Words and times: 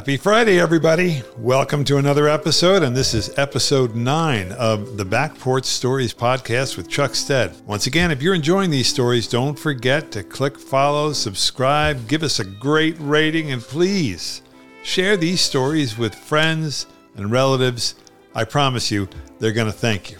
Happy 0.00 0.16
Friday, 0.16 0.58
everybody. 0.58 1.22
Welcome 1.36 1.84
to 1.84 1.98
another 1.98 2.26
episode, 2.26 2.82
and 2.82 2.96
this 2.96 3.12
is 3.12 3.38
episode 3.38 3.94
nine 3.94 4.50
of 4.52 4.96
the 4.96 5.04
Back 5.04 5.38
Porch 5.38 5.66
Stories 5.66 6.14
podcast 6.14 6.78
with 6.78 6.88
Chuck 6.88 7.14
Stead. 7.14 7.54
Once 7.66 7.86
again, 7.86 8.10
if 8.10 8.22
you're 8.22 8.34
enjoying 8.34 8.70
these 8.70 8.88
stories, 8.88 9.28
don't 9.28 9.58
forget 9.58 10.10
to 10.12 10.22
click 10.22 10.58
follow, 10.58 11.12
subscribe, 11.12 12.08
give 12.08 12.22
us 12.22 12.40
a 12.40 12.44
great 12.44 12.96
rating, 12.98 13.52
and 13.52 13.60
please 13.60 14.40
share 14.82 15.18
these 15.18 15.42
stories 15.42 15.98
with 15.98 16.14
friends 16.14 16.86
and 17.16 17.30
relatives. 17.30 17.94
I 18.34 18.44
promise 18.44 18.90
you, 18.90 19.06
they're 19.38 19.52
going 19.52 19.66
to 19.66 19.78
thank 19.78 20.12
you. 20.12 20.16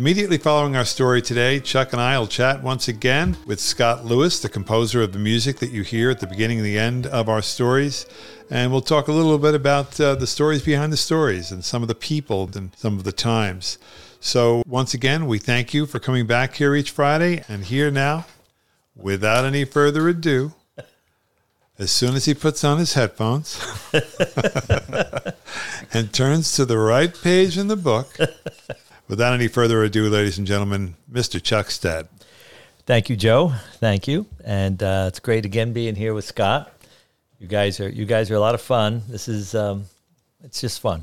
Immediately 0.00 0.38
following 0.38 0.76
our 0.76 0.86
story 0.86 1.20
today, 1.20 1.60
Chuck 1.60 1.92
and 1.92 2.00
I 2.00 2.18
will 2.18 2.26
chat 2.26 2.62
once 2.62 2.88
again 2.88 3.36
with 3.44 3.60
Scott 3.60 4.02
Lewis, 4.02 4.40
the 4.40 4.48
composer 4.48 5.02
of 5.02 5.12
the 5.12 5.18
music 5.18 5.58
that 5.58 5.72
you 5.72 5.82
hear 5.82 6.08
at 6.08 6.20
the 6.20 6.26
beginning 6.26 6.56
and 6.56 6.66
the 6.66 6.78
end 6.78 7.06
of 7.06 7.28
our 7.28 7.42
stories. 7.42 8.06
And 8.48 8.72
we'll 8.72 8.80
talk 8.80 9.08
a 9.08 9.12
little 9.12 9.36
bit 9.36 9.54
about 9.54 10.00
uh, 10.00 10.14
the 10.14 10.26
stories 10.26 10.62
behind 10.62 10.90
the 10.90 10.96
stories 10.96 11.52
and 11.52 11.62
some 11.62 11.82
of 11.82 11.88
the 11.88 11.94
people 11.94 12.48
and 12.54 12.74
some 12.78 12.96
of 12.96 13.04
the 13.04 13.12
times. 13.12 13.76
So, 14.20 14.62
once 14.66 14.94
again, 14.94 15.26
we 15.26 15.38
thank 15.38 15.74
you 15.74 15.84
for 15.84 15.98
coming 15.98 16.26
back 16.26 16.54
here 16.54 16.74
each 16.74 16.92
Friday. 16.92 17.44
And 17.46 17.66
here 17.66 17.90
now, 17.90 18.24
without 18.96 19.44
any 19.44 19.66
further 19.66 20.08
ado, 20.08 20.54
as 21.78 21.92
soon 21.92 22.14
as 22.14 22.24
he 22.24 22.32
puts 22.32 22.64
on 22.64 22.78
his 22.78 22.94
headphones 22.94 23.60
and 25.92 26.10
turns 26.10 26.54
to 26.54 26.64
the 26.64 26.78
right 26.78 27.14
page 27.22 27.58
in 27.58 27.68
the 27.68 27.76
book, 27.76 28.16
Without 29.10 29.34
any 29.34 29.48
further 29.48 29.82
ado, 29.82 30.08
ladies 30.08 30.38
and 30.38 30.46
gentlemen, 30.46 30.94
Mr. 31.12 31.42
Chuck 31.42 31.72
Stead. 31.72 32.06
Thank 32.86 33.10
you, 33.10 33.16
Joe. 33.16 33.52
Thank 33.80 34.06
you, 34.06 34.26
and 34.44 34.80
uh, 34.80 35.06
it's 35.08 35.18
great 35.18 35.44
again 35.44 35.72
being 35.72 35.96
here 35.96 36.14
with 36.14 36.24
Scott. 36.24 36.72
You 37.40 37.48
guys 37.48 37.80
are 37.80 37.88
you 37.88 38.04
guys 38.04 38.30
are 38.30 38.36
a 38.36 38.40
lot 38.40 38.54
of 38.54 38.60
fun. 38.60 39.02
This 39.08 39.26
is 39.26 39.52
um, 39.52 39.86
it's 40.44 40.60
just 40.60 40.78
fun. 40.78 41.02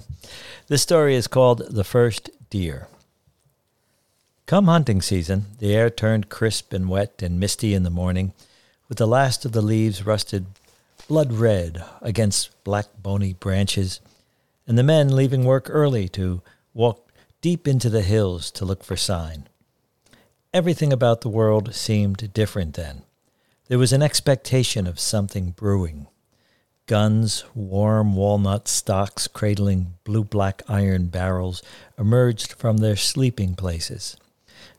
This 0.69 0.81
story 0.81 1.15
is 1.15 1.27
called 1.27 1.63
"The 1.69 1.83
First 1.83 2.29
Deer." 2.49 2.87
Come 4.45 4.67
hunting 4.67 5.01
season, 5.01 5.47
the 5.59 5.75
air 5.75 5.89
turned 5.89 6.29
crisp 6.29 6.71
and 6.71 6.87
wet 6.87 7.21
and 7.21 7.41
misty 7.41 7.73
in 7.73 7.83
the 7.83 7.89
morning, 7.89 8.31
with 8.87 8.99
the 8.99 9.05
last 9.05 9.43
of 9.43 9.51
the 9.51 9.61
leaves 9.61 10.05
rusted 10.05 10.45
blood 11.09 11.33
red 11.33 11.83
against 12.01 12.63
black 12.63 12.85
bony 13.03 13.33
branches, 13.33 13.99
and 14.65 14.77
the 14.77 14.83
men 14.83 15.13
leaving 15.13 15.43
work 15.43 15.67
early 15.69 16.07
to 16.07 16.41
walk 16.73 17.06
deep 17.41 17.67
into 17.67 17.89
the 17.89 18.01
hills 18.01 18.49
to 18.51 18.65
look 18.65 18.83
for 18.83 18.97
sign. 18.97 19.47
Everything 20.53 20.91
about 20.91 21.21
the 21.21 21.29
world 21.29 21.75
seemed 21.75 22.33
different 22.33 22.73
then. 22.73 23.03
There 23.67 23.77
was 23.77 23.93
an 23.93 24.01
expectation 24.01 24.87
of 24.87 24.99
something 24.99 25.51
brewing. 25.51 26.07
Guns, 26.87 27.43
warm 27.53 28.15
walnut 28.15 28.67
stocks 28.67 29.27
cradling 29.27 29.93
blue 30.03 30.23
black 30.23 30.63
iron 30.69 31.07
barrels 31.07 31.61
emerged 31.97 32.53
from 32.53 32.77
their 32.77 32.95
sleeping 32.95 33.55
places. 33.55 34.15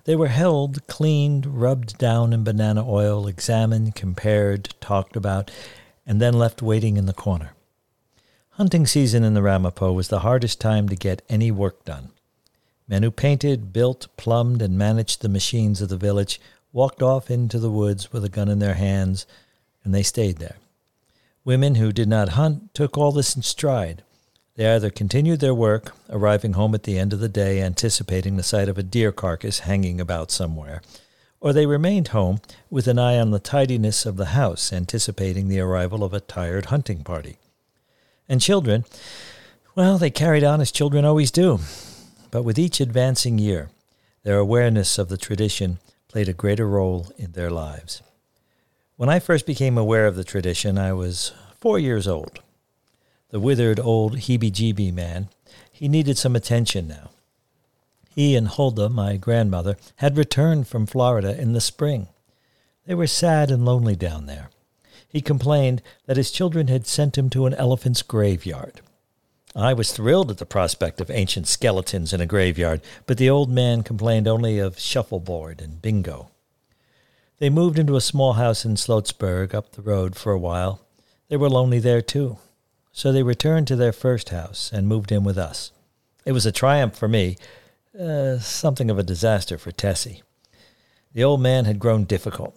They 0.05 0.17
were 0.17 0.28
held, 0.28 0.87
cleaned, 0.87 1.61
rubbed 1.61 1.98
down 1.98 2.33
in 2.33 2.45
banana 2.45 2.83
oil, 2.89 3.27
examined, 3.27 3.95
compared, 3.95 4.75
talked 4.81 5.17
about, 5.17 5.50
and 6.06 6.19
then 6.19 6.39
left 6.39 6.62
waiting 6.62 6.97
in 6.97 7.05
the 7.05 7.12
corner. 7.12 7.53
Hunting 8.53 8.87
season 8.87 9.22
in 9.22 9.34
the 9.34 9.43
Ramapo 9.43 9.93
was 9.93 10.09
the 10.09 10.20
hardest 10.20 10.61
time 10.61 10.89
to 10.89 10.97
get 10.97 11.22
any 11.28 11.50
work 11.50 11.84
done. 11.84 12.11
Men 12.89 13.03
who 13.03 13.11
painted, 13.11 13.72
built, 13.72 14.08
plumbed, 14.17 14.62
and 14.62 14.78
managed 14.78 15.20
the 15.20 15.28
machines 15.28 15.83
of 15.83 15.91
the 15.91 15.98
village 15.98 16.41
walked 16.72 17.03
off 17.03 17.31
into 17.31 17.58
the 17.58 17.70
woods 17.70 18.12
with 18.12 18.25
a 18.25 18.31
gun 18.31 18.48
in 18.48 18.58
their 18.58 18.75
hands, 18.75 19.27
and 19.84 19.94
they 19.94 20.03
stayed 20.03 20.39
there. 20.39 20.56
Women 21.44 21.77
who 21.77 21.92
did 21.92 22.09
not 22.09 22.31
hunt 22.31 22.75
took 22.75 22.97
all 22.97 23.12
this 23.12 23.36
in 23.36 23.42
stride. 23.42 24.03
They 24.56 24.75
either 24.75 24.91
continued 24.91 25.41
their 25.41 25.54
work, 25.54 25.94
arriving 26.10 26.54
home 26.54 26.75
at 26.75 26.82
the 26.82 26.98
end 26.98 27.12
of 27.12 27.21
the 27.21 27.28
day 27.28 27.62
anticipating 27.62 28.37
the 28.37 28.43
sight 28.43 28.69
of 28.69 28.77
a 28.77 28.82
deer 28.82 29.12
carcass 29.12 29.60
hanging 29.60 30.00
about 30.00 30.31
somewhere, 30.31 30.82
or 31.41 31.53
they 31.53 31.66
remained 31.66 32.09
home 32.09 32.41
with 32.69 32.88
an 32.88 32.98
eye 32.98 33.19
on 33.19 33.31
the 33.31 33.38
tidiness 33.38 34.04
of 34.04 34.16
the 34.16 34.27
house, 34.27 34.72
anticipating 34.72 35.48
the 35.48 35.60
arrival 35.60 36.03
of 36.03 36.12
a 36.12 36.21
tired 36.21 36.66
hunting 36.66 37.04
party. 37.04 37.37
And 38.28 38.41
children, 38.41 38.84
well, 39.75 39.97
they 39.97 40.10
carried 40.10 40.43
on 40.43 40.60
as 40.60 40.72
children 40.72 41.04
always 41.04 41.31
do. 41.31 41.60
But 42.31 42.43
with 42.43 42.59
each 42.59 42.81
advancing 42.81 43.39
year, 43.39 43.71
their 44.22 44.39
awareness 44.39 44.99
of 44.99 45.09
the 45.09 45.16
tradition 45.16 45.78
played 46.09 46.28
a 46.28 46.34
greater 46.34 46.69
role 46.69 47.11
in 47.16 47.33
their 47.33 47.50
lives. 47.50 48.03
When 48.97 49.09
I 49.09 49.19
first 49.19 49.47
became 49.47 49.78
aware 49.78 50.06
of 50.06 50.16
the 50.16 50.25
tradition, 50.25 50.77
I 50.77 50.93
was 50.93 51.33
four 51.61 51.78
years 51.78 52.06
old. 52.06 52.41
The 53.31 53.41
withered 53.41 53.78
old 53.78 54.19
heebie 54.19 54.50
jeebie 54.50 54.93
man, 54.93 55.28
he 55.71 55.89
needed 55.89 56.19
some 56.19 56.34
attention 56.34 56.89
now. 56.89 57.11
He 58.09 58.34
and 58.34 58.49
Huldah, 58.49 58.89
my 58.89 59.16
grandmother, 59.16 59.77
had 59.97 60.16
returned 60.16 60.66
from 60.66 60.87
Florida 60.87 61.41
in 61.41 61.53
the 61.53 61.60
spring. 61.60 62.09
They 62.87 62.95
were 62.95 63.06
sad 63.06 63.50
and 63.50 63.65
lonely 63.65 63.95
down 63.95 64.27
there. 64.27 64.50
He 65.09 65.21
complained 65.21 65.83
that 66.06 66.16
his 66.16 66.31
children 66.31 66.69
had 66.69 66.87
sent 66.87 67.16
him 67.16 67.31
to 67.31 67.47
an 67.47 67.55
elephant's 67.55 68.03
graveyard. 68.03 68.81
I 69.59 69.73
was 69.73 69.91
thrilled 69.91 70.31
at 70.31 70.39
the 70.39 70.47
prospect 70.47 71.01
of 71.01 71.11
ancient 71.11 71.49
skeletons 71.49 72.13
in 72.13 72.21
a 72.21 72.27
graveyard, 72.27 72.81
but 73.07 73.19
the 73.19 73.29
old 73.29 73.51
man 73.51 73.83
complained 73.83 74.29
only 74.29 74.61
of 74.61 74.79
shuffleboard 74.79 75.61
and 75.61 75.83
bingo. 75.83 76.31
They 77.39 77.51
moved 77.51 77.77
into 77.77 77.97
a 77.97 78.01
small 78.01 78.35
house 78.35 78.65
in 78.65 78.77
Sloatsburg 78.77 79.55
up 79.55 79.73
the 79.73 79.83
road 79.83 80.15
for 80.15 80.31
a 80.31 80.39
while. 80.39 80.87
They 81.29 81.37
were 81.37 81.51
lonely 81.51 81.81
there 81.81 82.01
too. 82.01 82.39
So 82.93 83.11
they 83.11 83.25
returned 83.25 83.67
to 83.67 83.75
their 83.75 83.93
first 83.93 84.29
house 84.29 84.71
and 84.73 84.87
moved 84.87 85.11
in 85.11 85.25
with 85.25 85.37
us. 85.37 85.73
It 86.25 86.33
was 86.33 86.47
a 86.47 86.53
triumph 86.53 86.97
for 86.97 87.09
me, 87.09 87.37
uh, 87.99 88.39
something 88.39 88.91
of 88.91 88.99
a 88.99 89.03
disaster 89.03 89.59
for 89.59 89.73
Tessie. 89.73 90.23
The 91.15 91.25
old 91.25 91.41
man 91.41 91.65
had 91.65 91.81
grown 91.81 92.05
difficult. 92.05 92.57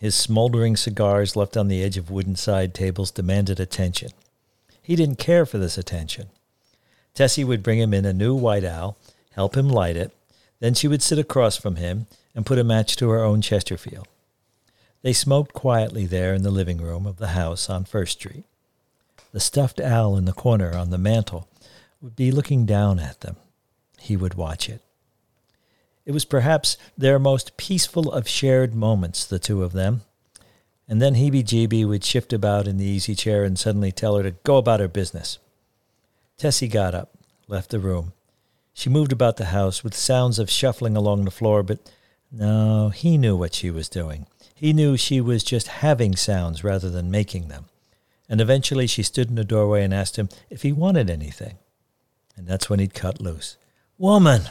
His 0.00 0.16
smoldering 0.16 0.76
cigars 0.76 1.36
left 1.36 1.56
on 1.56 1.68
the 1.68 1.80
edge 1.80 1.96
of 1.96 2.10
wooden 2.10 2.34
side 2.34 2.74
tables 2.74 3.12
demanded 3.12 3.60
attention. 3.60 4.10
He 4.82 4.96
didn't 4.96 5.20
care 5.20 5.46
for 5.46 5.58
this 5.58 5.78
attention. 5.78 6.26
Tessie 7.14 7.44
would 7.44 7.62
bring 7.62 7.78
him 7.78 7.92
in 7.92 8.04
a 8.04 8.12
new 8.12 8.34
white 8.34 8.64
owl, 8.64 8.96
help 9.32 9.56
him 9.56 9.68
light 9.68 9.96
it, 9.96 10.12
then 10.60 10.74
she 10.74 10.88
would 10.88 11.02
sit 11.02 11.18
across 11.18 11.56
from 11.56 11.76
him 11.76 12.06
and 12.34 12.46
put 12.46 12.58
a 12.58 12.64
match 12.64 12.96
to 12.96 13.08
her 13.10 13.24
own 13.24 13.40
Chesterfield. 13.40 14.06
They 15.02 15.12
smoked 15.12 15.52
quietly 15.52 16.06
there 16.06 16.34
in 16.34 16.42
the 16.42 16.50
living 16.50 16.78
room 16.78 17.06
of 17.06 17.16
the 17.16 17.28
house 17.28 17.70
on 17.70 17.84
First 17.84 18.20
Street. 18.20 18.44
The 19.32 19.40
stuffed 19.40 19.80
owl 19.80 20.16
in 20.16 20.26
the 20.26 20.32
corner 20.32 20.76
on 20.76 20.90
the 20.90 20.98
mantel 20.98 21.48
would 22.02 22.16
be 22.16 22.30
looking 22.30 22.66
down 22.66 22.98
at 22.98 23.20
them. 23.20 23.36
He 23.98 24.16
would 24.16 24.34
watch 24.34 24.68
it. 24.68 24.82
It 26.04 26.12
was 26.12 26.24
perhaps 26.24 26.76
their 26.96 27.18
most 27.18 27.56
peaceful 27.56 28.10
of 28.10 28.28
shared 28.28 28.74
moments, 28.74 29.24
the 29.24 29.38
two 29.38 29.62
of 29.62 29.72
them. 29.72 30.02
And 30.88 31.00
then 31.00 31.14
Heebie 31.14 31.44
Jeebie 31.44 31.86
would 31.86 32.04
shift 32.04 32.32
about 32.32 32.66
in 32.66 32.78
the 32.78 32.84
easy 32.84 33.14
chair 33.14 33.44
and 33.44 33.58
suddenly 33.58 33.92
tell 33.92 34.16
her 34.16 34.22
to 34.24 34.32
go 34.32 34.56
about 34.56 34.80
her 34.80 34.88
business. 34.88 35.38
Tessie 36.40 36.68
got 36.68 36.94
up, 36.94 37.10
left 37.48 37.68
the 37.68 37.78
room. 37.78 38.14
She 38.72 38.88
moved 38.88 39.12
about 39.12 39.36
the 39.36 39.46
house 39.46 39.84
with 39.84 39.94
sounds 39.94 40.38
of 40.38 40.48
shuffling 40.48 40.96
along 40.96 41.26
the 41.26 41.30
floor, 41.30 41.62
but 41.62 41.80
no, 42.32 42.88
he 42.88 43.18
knew 43.18 43.36
what 43.36 43.52
she 43.52 43.70
was 43.70 43.90
doing. 43.90 44.26
He 44.54 44.72
knew 44.72 44.96
she 44.96 45.20
was 45.20 45.44
just 45.44 45.68
having 45.68 46.16
sounds 46.16 46.64
rather 46.64 46.88
than 46.88 47.10
making 47.10 47.48
them. 47.48 47.66
And 48.26 48.40
eventually 48.40 48.86
she 48.86 49.02
stood 49.02 49.28
in 49.28 49.34
the 49.34 49.44
doorway 49.44 49.84
and 49.84 49.92
asked 49.92 50.16
him 50.16 50.30
if 50.48 50.62
he 50.62 50.72
wanted 50.72 51.10
anything. 51.10 51.58
And 52.38 52.46
that's 52.46 52.70
when 52.70 52.78
he'd 52.78 52.94
cut 52.94 53.20
loose. 53.20 53.58
Woman, 53.98 54.44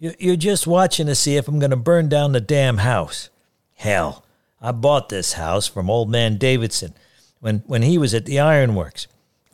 you're 0.00 0.34
just 0.34 0.66
watching 0.66 1.06
to 1.06 1.14
see 1.14 1.36
if 1.36 1.46
I'm 1.46 1.60
going 1.60 1.70
to 1.70 1.76
burn 1.76 2.08
down 2.08 2.32
the 2.32 2.40
damn 2.40 2.78
house. 2.78 3.30
Hell, 3.74 4.24
I 4.60 4.72
bought 4.72 5.08
this 5.08 5.34
house 5.34 5.68
from 5.68 5.88
old 5.88 6.10
man 6.10 6.36
Davidson 6.36 6.94
when, 7.38 7.58
when 7.68 7.82
he 7.82 7.96
was 7.96 8.12
at 8.12 8.26
the 8.26 8.40
ironworks. 8.40 9.06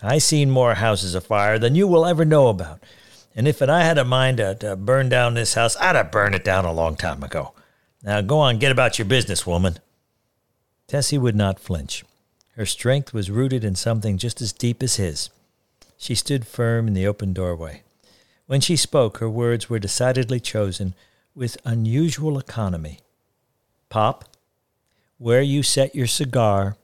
I 0.03 0.19
seen 0.19 0.51
more 0.51 0.75
houses 0.75 1.15
afire 1.15 1.59
than 1.59 1.75
you 1.75 1.89
will 1.89 2.07
ever 2.07 2.25
know 2.25 2.49
about. 2.49 2.81
And 3.35 3.49
if 3.49 3.63
it, 3.63 3.69
I 3.69 3.83
had 3.85 3.99
a 3.99 4.05
mind 4.05 4.39
to, 4.39 4.55
to 4.57 4.77
burn 4.77 5.09
down 5.09 5.35
this 5.35 5.55
house, 5.55 5.77
I'd 5.77 5.97
have 5.97 6.11
burned 6.11 6.35
it 6.35 6.45
down 6.45 6.65
a 6.65 6.73
long 6.73 6.97
time 6.97 7.23
ago. 7.23 7.53
Now 8.03 8.21
go 8.21 8.39
on, 8.39 8.59
get 8.59 8.73
about 8.73 8.99
your 8.99 9.07
business, 9.07 9.47
woman. 9.47 9.79
Tessie 10.87 11.19
would 11.19 11.37
not 11.37 11.61
flinch. 11.61 12.05
Her 12.57 12.67
strength 12.67 13.13
was 13.13 13.31
rooted 13.31 13.65
in 13.65 13.75
something 13.75 14.19
just 14.19 14.41
as 14.41 14.53
deep 14.53 14.83
as 14.83 14.97
his. 14.97 15.31
She 15.97 16.15
stood 16.15 16.47
firm 16.47 16.89
in 16.89 16.95
the 16.95 17.07
open 17.07 17.33
doorway. 17.33 17.83
When 18.47 18.61
she 18.61 18.77
spoke, 18.77 19.19
her 19.19 19.29
words 19.29 19.69
were 19.69 19.79
decidedly 19.79 20.41
chosen 20.41 20.95
with 21.35 21.59
unusual 21.65 22.39
economy. 22.39 23.01
Pop, 23.91 24.25
where 25.19 25.43
you 25.43 25.63
set 25.63 25.95
your 25.95 26.07
cigar 26.07 26.77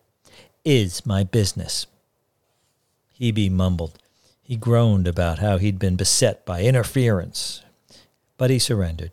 is 0.64 1.06
my 1.06 1.24
business. 1.24 1.86
Heebie 3.18 3.50
mumbled. 3.50 3.98
He 4.42 4.56
groaned 4.56 5.06
about 5.06 5.38
how 5.38 5.58
he'd 5.58 5.78
been 5.78 5.96
beset 5.96 6.44
by 6.44 6.62
interference, 6.62 7.62
but 8.36 8.50
he 8.50 8.58
surrendered. 8.58 9.12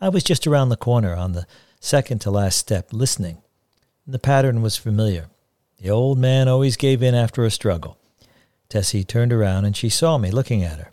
I 0.00 0.08
was 0.08 0.22
just 0.22 0.46
around 0.46 0.68
the 0.68 0.76
corner 0.76 1.14
on 1.14 1.32
the 1.32 1.46
second 1.80 2.20
to 2.20 2.30
last 2.30 2.58
step, 2.58 2.92
listening. 2.92 3.38
The 4.06 4.18
pattern 4.18 4.62
was 4.62 4.76
familiar. 4.76 5.26
The 5.78 5.90
old 5.90 6.18
man 6.18 6.48
always 6.48 6.76
gave 6.76 7.02
in 7.02 7.14
after 7.14 7.44
a 7.44 7.50
struggle. 7.50 7.98
Tessie 8.68 9.04
turned 9.04 9.32
around 9.32 9.64
and 9.64 9.76
she 9.76 9.88
saw 9.88 10.18
me 10.18 10.30
looking 10.30 10.62
at 10.62 10.78
her, 10.78 10.92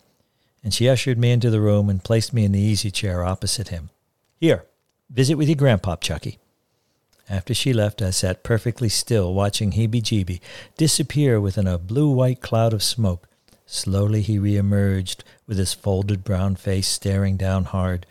and 0.64 0.74
she 0.74 0.90
ushered 0.90 1.18
me 1.18 1.32
into 1.32 1.50
the 1.50 1.62
room 1.62 1.90
and 1.90 2.04
placed 2.04 2.34
me 2.34 2.44
in 2.46 2.52
the 2.52 2.60
easy 2.60 2.90
chair 2.90 3.24
opposite 3.24 3.68
him. 3.68 3.90
Here, 4.40 4.66
visit 5.10 5.36
with 5.36 5.48
your 5.48 5.58
grandpop, 5.58 6.02
Chucky. 6.02 6.40
After 7.30 7.54
she 7.54 7.74
left, 7.74 8.02
I 8.02 8.12
sat 8.12 8.44
perfectly 8.44 8.90
still, 8.90 9.34
watching 9.34 9.72
Heebie 9.72 10.02
Jeebie 10.02 10.40
disappear 10.78 11.42
within 11.42 11.68
a 11.68 11.78
blue 11.78 12.10
white 12.10 12.42
cloud 12.42 12.74
of 12.74 12.82
smoke. 12.82 13.28
Slowly 13.66 14.22
he 14.22 14.40
reemerged, 14.40 15.24
with 15.46 15.58
his 15.58 15.74
folded 15.74 16.24
brown 16.24 16.56
face 16.56 16.88
staring 16.88 17.36
down 17.36 17.66
hard. 17.66 18.06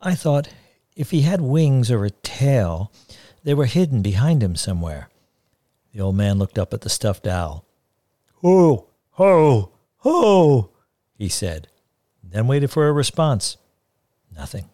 I 0.00 0.14
thought 0.14 0.48
if 0.94 1.10
he 1.10 1.22
had 1.22 1.40
wings 1.40 1.90
or 1.90 2.04
a 2.04 2.10
tail, 2.10 2.92
they 3.42 3.54
were 3.54 3.66
hidden 3.66 4.02
behind 4.02 4.42
him 4.42 4.54
somewhere. 4.54 5.08
The 5.92 6.00
old 6.00 6.16
man 6.16 6.38
looked 6.38 6.58
up 6.58 6.72
at 6.72 6.82
the 6.82 6.88
stuffed 6.88 7.26
owl. 7.26 7.64
Ho, 8.42 8.86
ho, 9.12 9.72
ho, 9.98 10.70
he 11.16 11.28
said, 11.28 11.68
then 12.22 12.46
waited 12.46 12.70
for 12.70 12.88
a 12.88 12.92
response. 12.92 13.56
Nothing. 14.34 14.70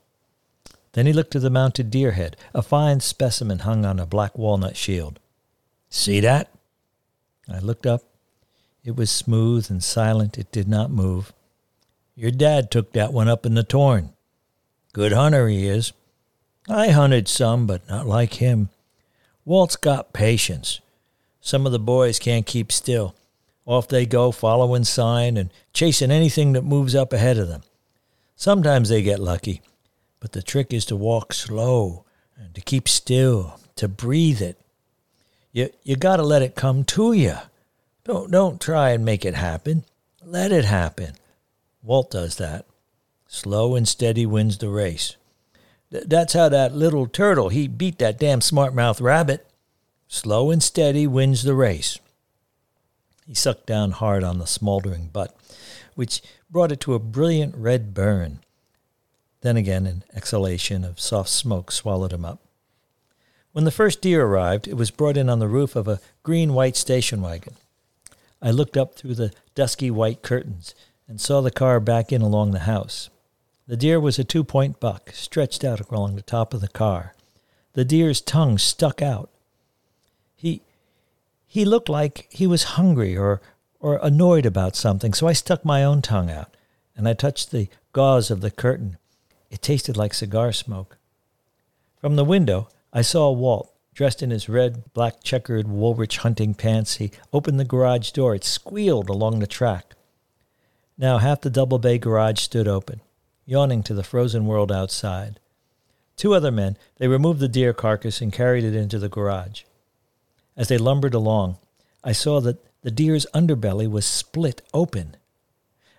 Then 0.99 1.07
he 1.07 1.13
looked 1.13 1.31
to 1.31 1.39
the 1.39 1.49
mounted 1.49 1.93
deer 1.93 2.11
head, 2.11 2.37
a 2.53 2.61
fine 2.61 2.99
specimen 2.99 3.61
hung 3.61 3.85
on 3.85 4.01
a 4.01 4.05
black 4.05 4.37
walnut 4.37 4.77
shield. 4.77 5.21
See 5.89 6.19
that? 6.19 6.51
I 7.49 7.61
looked 7.61 7.87
up. 7.87 8.03
It 8.83 8.97
was 8.97 9.09
smooth 9.09 9.71
and 9.71 9.81
silent. 9.81 10.39
It 10.39 10.51
did 10.51 10.67
not 10.67 10.91
move. 10.91 11.33
Your 12.17 12.33
dad 12.33 12.73
took 12.73 12.95
that 12.95 13.13
one 13.13 13.29
up 13.29 13.47
in 13.47 13.55
the 13.55 13.63
Torne. 13.63 14.13
Good 14.93 15.13
hunter 15.13 15.47
he 15.47 15.69
is. 15.69 15.93
I 16.69 16.89
hunted 16.89 17.29
some, 17.29 17.65
but 17.65 17.89
not 17.89 18.09
like 18.09 18.35
him. 18.43 18.69
Walt's 19.45 19.77
got 19.77 20.13
patience. 20.13 20.81
Some 21.41 21.65
of 21.65 21.71
the 21.71 21.79
boys 21.79 22.19
can't 22.19 22.45
keep 22.45 22.73
still. 22.73 23.15
Off 23.67 23.87
they 23.87 24.05
go, 24.05 24.33
following 24.33 24.83
sign 24.83 25.37
and 25.37 25.53
chasing 25.73 26.11
anything 26.11 26.55
that 26.55 26.63
moves 26.63 26.97
up 26.97 27.13
ahead 27.13 27.39
of 27.39 27.47
them. 27.47 27.63
Sometimes 28.35 28.89
they 28.89 29.01
get 29.01 29.21
lucky, 29.21 29.63
but 30.21 30.33
the 30.33 30.43
trick 30.43 30.73
is 30.73 30.85
to 30.87 30.97
walk 30.97 31.33
slow 31.33 32.05
and 32.37 32.55
to 32.55 32.61
keep 32.61 32.89
still, 32.89 33.61
to 33.77 33.89
breathe 33.89 34.43
it. 34.43 34.59
You 35.53 35.71
you 35.83 35.97
got 35.97 36.17
to 36.17 36.23
let 36.23 36.43
it 36.43 36.55
come 36.55 36.85
to 36.85 37.13
you. 37.13 37.37
Don't 38.05 38.31
don't 38.31 38.61
try 38.61 38.91
and 38.91 39.05
make 39.05 39.25
it 39.25 39.35
happen. 39.35 39.85
Let 40.25 40.53
it 40.53 40.65
happen. 40.65 41.15
Walt 41.83 42.11
does 42.11 42.37
that. 42.37 42.67
Slow 43.27 43.75
and 43.75 43.87
steady 43.87 44.27
wins 44.27 44.59
the 44.59 44.69
race. 44.69 45.17
Th- 45.91 46.05
that's 46.07 46.33
how 46.33 46.49
that 46.49 46.75
little 46.75 47.07
turtle 47.07 47.49
he 47.49 47.69
beat 47.69 47.99
that 47.99 48.19
damn 48.19 48.41
smart 48.41 48.75
mouth 48.75 49.01
rabbit. 49.01 49.47
Slow 50.07 50.51
and 50.51 50.63
steady 50.63 51.07
wins 51.07 51.43
the 51.43 51.55
race. 51.55 51.99
He 53.27 53.35
sucked 53.35 53.67
down 53.67 53.91
hard 53.91 54.25
on 54.25 54.39
the 54.39 54.47
smoldering 54.47 55.11
butt, 55.13 55.37
which 55.95 56.23
brought 56.51 56.73
it 56.73 56.81
to 56.81 56.95
a 56.95 56.99
brilliant 56.99 57.55
red 57.55 57.93
burn. 57.93 58.41
Then 59.41 59.57
again, 59.57 59.87
an 59.87 60.05
exhalation 60.15 60.85
of 60.85 61.01
soft 61.01 61.31
smoke 61.31 61.71
swallowed 61.71 62.13
him 62.13 62.25
up. 62.25 62.41
When 63.53 63.65
the 63.65 63.71
first 63.71 64.01
deer 64.01 64.25
arrived, 64.25 64.69
it 64.69 64.77
was 64.77 64.91
brought 64.91 65.17
in 65.17 65.29
on 65.29 65.39
the 65.39 65.49
roof 65.49 65.77
of 65.77 65.89
a 65.89 66.01
green 66.23 66.55
white 66.55 66.77
station 66.77 67.23
wagon. 67.23 67.55
I 68.43 68.51
looked 68.51 68.77
up 68.77 68.95
through 68.95 69.15
the 69.15 69.33
dusky 69.55 69.91
white 69.91 70.23
curtains 70.23 70.75
and 71.09 71.21
saw 71.21 71.41
the 71.41 71.51
car 71.51 71.81
back 71.81 72.13
in 72.13 72.23
along 72.23 72.53
the 72.53 72.61
house. 72.61 73.11
The 73.67 73.77
deer 73.77 73.99
was 74.01 74.19
a 74.19 74.25
two 74.25 74.45
point 74.45 74.81
buck, 74.81 75.11
stretched 75.13 75.65
out 75.65 75.81
along 75.91 76.17
the 76.17 76.23
top 76.23 76.55
of 76.55 76.61
the 76.61 76.69
car. 76.69 77.15
The 77.73 77.85
deer's 77.85 78.21
tongue 78.21 78.59
stuck 78.59 79.03
out. 79.03 79.31
He 80.35 80.63
he 81.47 81.65
looked 81.65 81.89
like 81.89 82.29
he 82.31 82.47
was 82.47 82.75
hungry 82.75 83.17
or 83.17 83.41
or 83.81 83.99
annoyed 84.03 84.47
about 84.47 84.77
something, 84.77 85.15
so 85.15 85.27
I 85.27 85.33
stuck 85.33 85.65
my 85.65 85.85
own 85.85 86.03
tongue 86.03 86.31
out 86.31 86.57
and 86.97 87.09
I 87.09 87.15
touched 87.15 87.51
the 87.51 87.69
gauze 87.93 88.31
of 88.31 88.41
the 88.41 88.51
curtain 88.51 88.99
it 89.51 89.63
tasted 89.63 89.97
like 89.97 90.15
cigar 90.15 90.53
smoke. 90.53 90.99
From 92.01 92.17
the 92.17 92.25
window, 92.25 92.69
I 92.93 93.03
saw 93.03 93.31
Walt, 93.31 93.73
dressed 93.95 94.23
in 94.23 94.31
his 94.31 94.49
red, 94.49 94.93
black 94.95 95.23
checkered 95.23 95.67
Woolrich 95.67 96.19
hunting 96.19 96.55
pants. 96.55 96.97
He 96.97 97.11
opened 97.33 97.59
the 97.59 97.65
garage 97.65 98.13
door. 98.13 98.35
It 98.35 98.45
squealed 98.45 99.09
along 99.09 99.41
the 99.41 99.47
track. 99.47 99.95
Now 100.97 101.19
half 101.19 101.41
the 101.41 101.51
double 101.51 101.79
bay 101.79 101.99
garage 101.99 102.41
stood 102.41 102.69
open, 102.69 103.01
yawning 103.45 103.83
to 103.85 103.95
the 103.95 104.05
frozen 104.05 104.47
world 104.47 104.71
outside. 104.71 105.41
Two 106.17 106.35
other 106.35 106.51
men, 106.51 106.77
they 106.99 107.09
removed 107.09 107.41
the 107.41 107.49
deer 107.49 107.73
carcass 107.73 108.21
and 108.21 108.33
carried 108.33 108.65
it 108.65 108.75
into 108.75 108.99
the 108.99 109.09
garage. 109.09 109.63
As 110.57 110.69
they 110.69 110.79
lumbered 110.79 111.15
along, 111.15 111.59
I 112.03 112.13
saw 112.13 112.41
that 112.41 112.65
the 112.83 112.91
deer's 112.91 113.27
underbelly 113.35 113.89
was 113.89 114.07
split 114.07 114.63
open. 114.75 115.17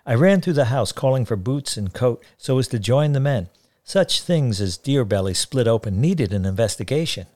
I 0.06 0.14
ran 0.14 0.40
through 0.40 0.54
the 0.54 0.66
house 0.66 0.92
calling 0.92 1.24
for 1.24 1.36
boots 1.36 1.76
and 1.76 1.92
coat 1.92 2.24
so 2.38 2.58
as 2.58 2.68
to 2.68 2.78
join 2.78 3.12
the 3.12 3.20
men. 3.20 3.48
Such 3.84 4.22
things 4.22 4.60
as 4.60 4.76
deer 4.76 5.04
belly 5.04 5.34
split 5.34 5.66
open 5.66 6.00
needed 6.00 6.32
an 6.32 6.44
investigation. 6.44 7.26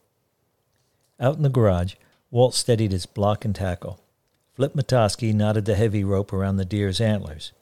Out 1.19 1.37
in 1.37 1.43
the 1.43 1.49
garage, 1.49 1.95
Walt 2.31 2.55
steadied 2.55 2.93
his 2.93 3.07
block 3.07 3.45
and 3.45 3.55
tackle. 3.55 4.01
Flip 4.55 4.75
Matoski 4.75 5.33
knotted 5.35 5.65
the 5.65 5.75
heavy 5.75 6.05
rope 6.05 6.33
around 6.33 6.57
the 6.57 6.65
deer's 6.65 7.01
antlers. 7.01 7.53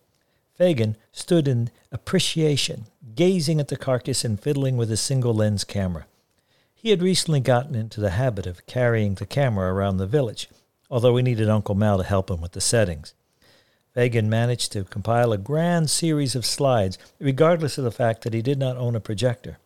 Fagan 0.54 0.96
stood 1.10 1.48
in 1.48 1.70
appreciation, 1.90 2.86
gazing 3.14 3.60
at 3.60 3.68
the 3.68 3.76
carcass 3.76 4.24
and 4.24 4.38
fiddling 4.38 4.76
with 4.76 4.90
his 4.90 5.00
single 5.00 5.34
lens 5.34 5.64
camera. 5.64 6.06
He 6.74 6.90
had 6.90 7.02
recently 7.02 7.40
gotten 7.40 7.74
into 7.74 8.00
the 8.00 8.10
habit 8.10 8.46
of 8.46 8.66
carrying 8.66 9.14
the 9.14 9.26
camera 9.26 9.72
around 9.72 9.96
the 9.96 10.06
village, 10.06 10.48
although 10.90 11.16
he 11.16 11.22
needed 11.22 11.48
Uncle 11.48 11.74
Mal 11.74 11.98
to 11.98 12.04
help 12.04 12.30
him 12.30 12.40
with 12.40 12.52
the 12.52 12.60
settings. 12.60 13.14
Fagan 13.94 14.30
managed 14.30 14.72
to 14.72 14.84
compile 14.84 15.32
a 15.32 15.38
grand 15.38 15.90
series 15.90 16.34
of 16.34 16.46
slides, 16.46 16.96
regardless 17.18 17.76
of 17.76 17.84
the 17.84 17.90
fact 17.90 18.22
that 18.22 18.32
he 18.32 18.40
did 18.40 18.58
not 18.58 18.76
own 18.76 18.96
a 18.96 19.00
projector. 19.00 19.58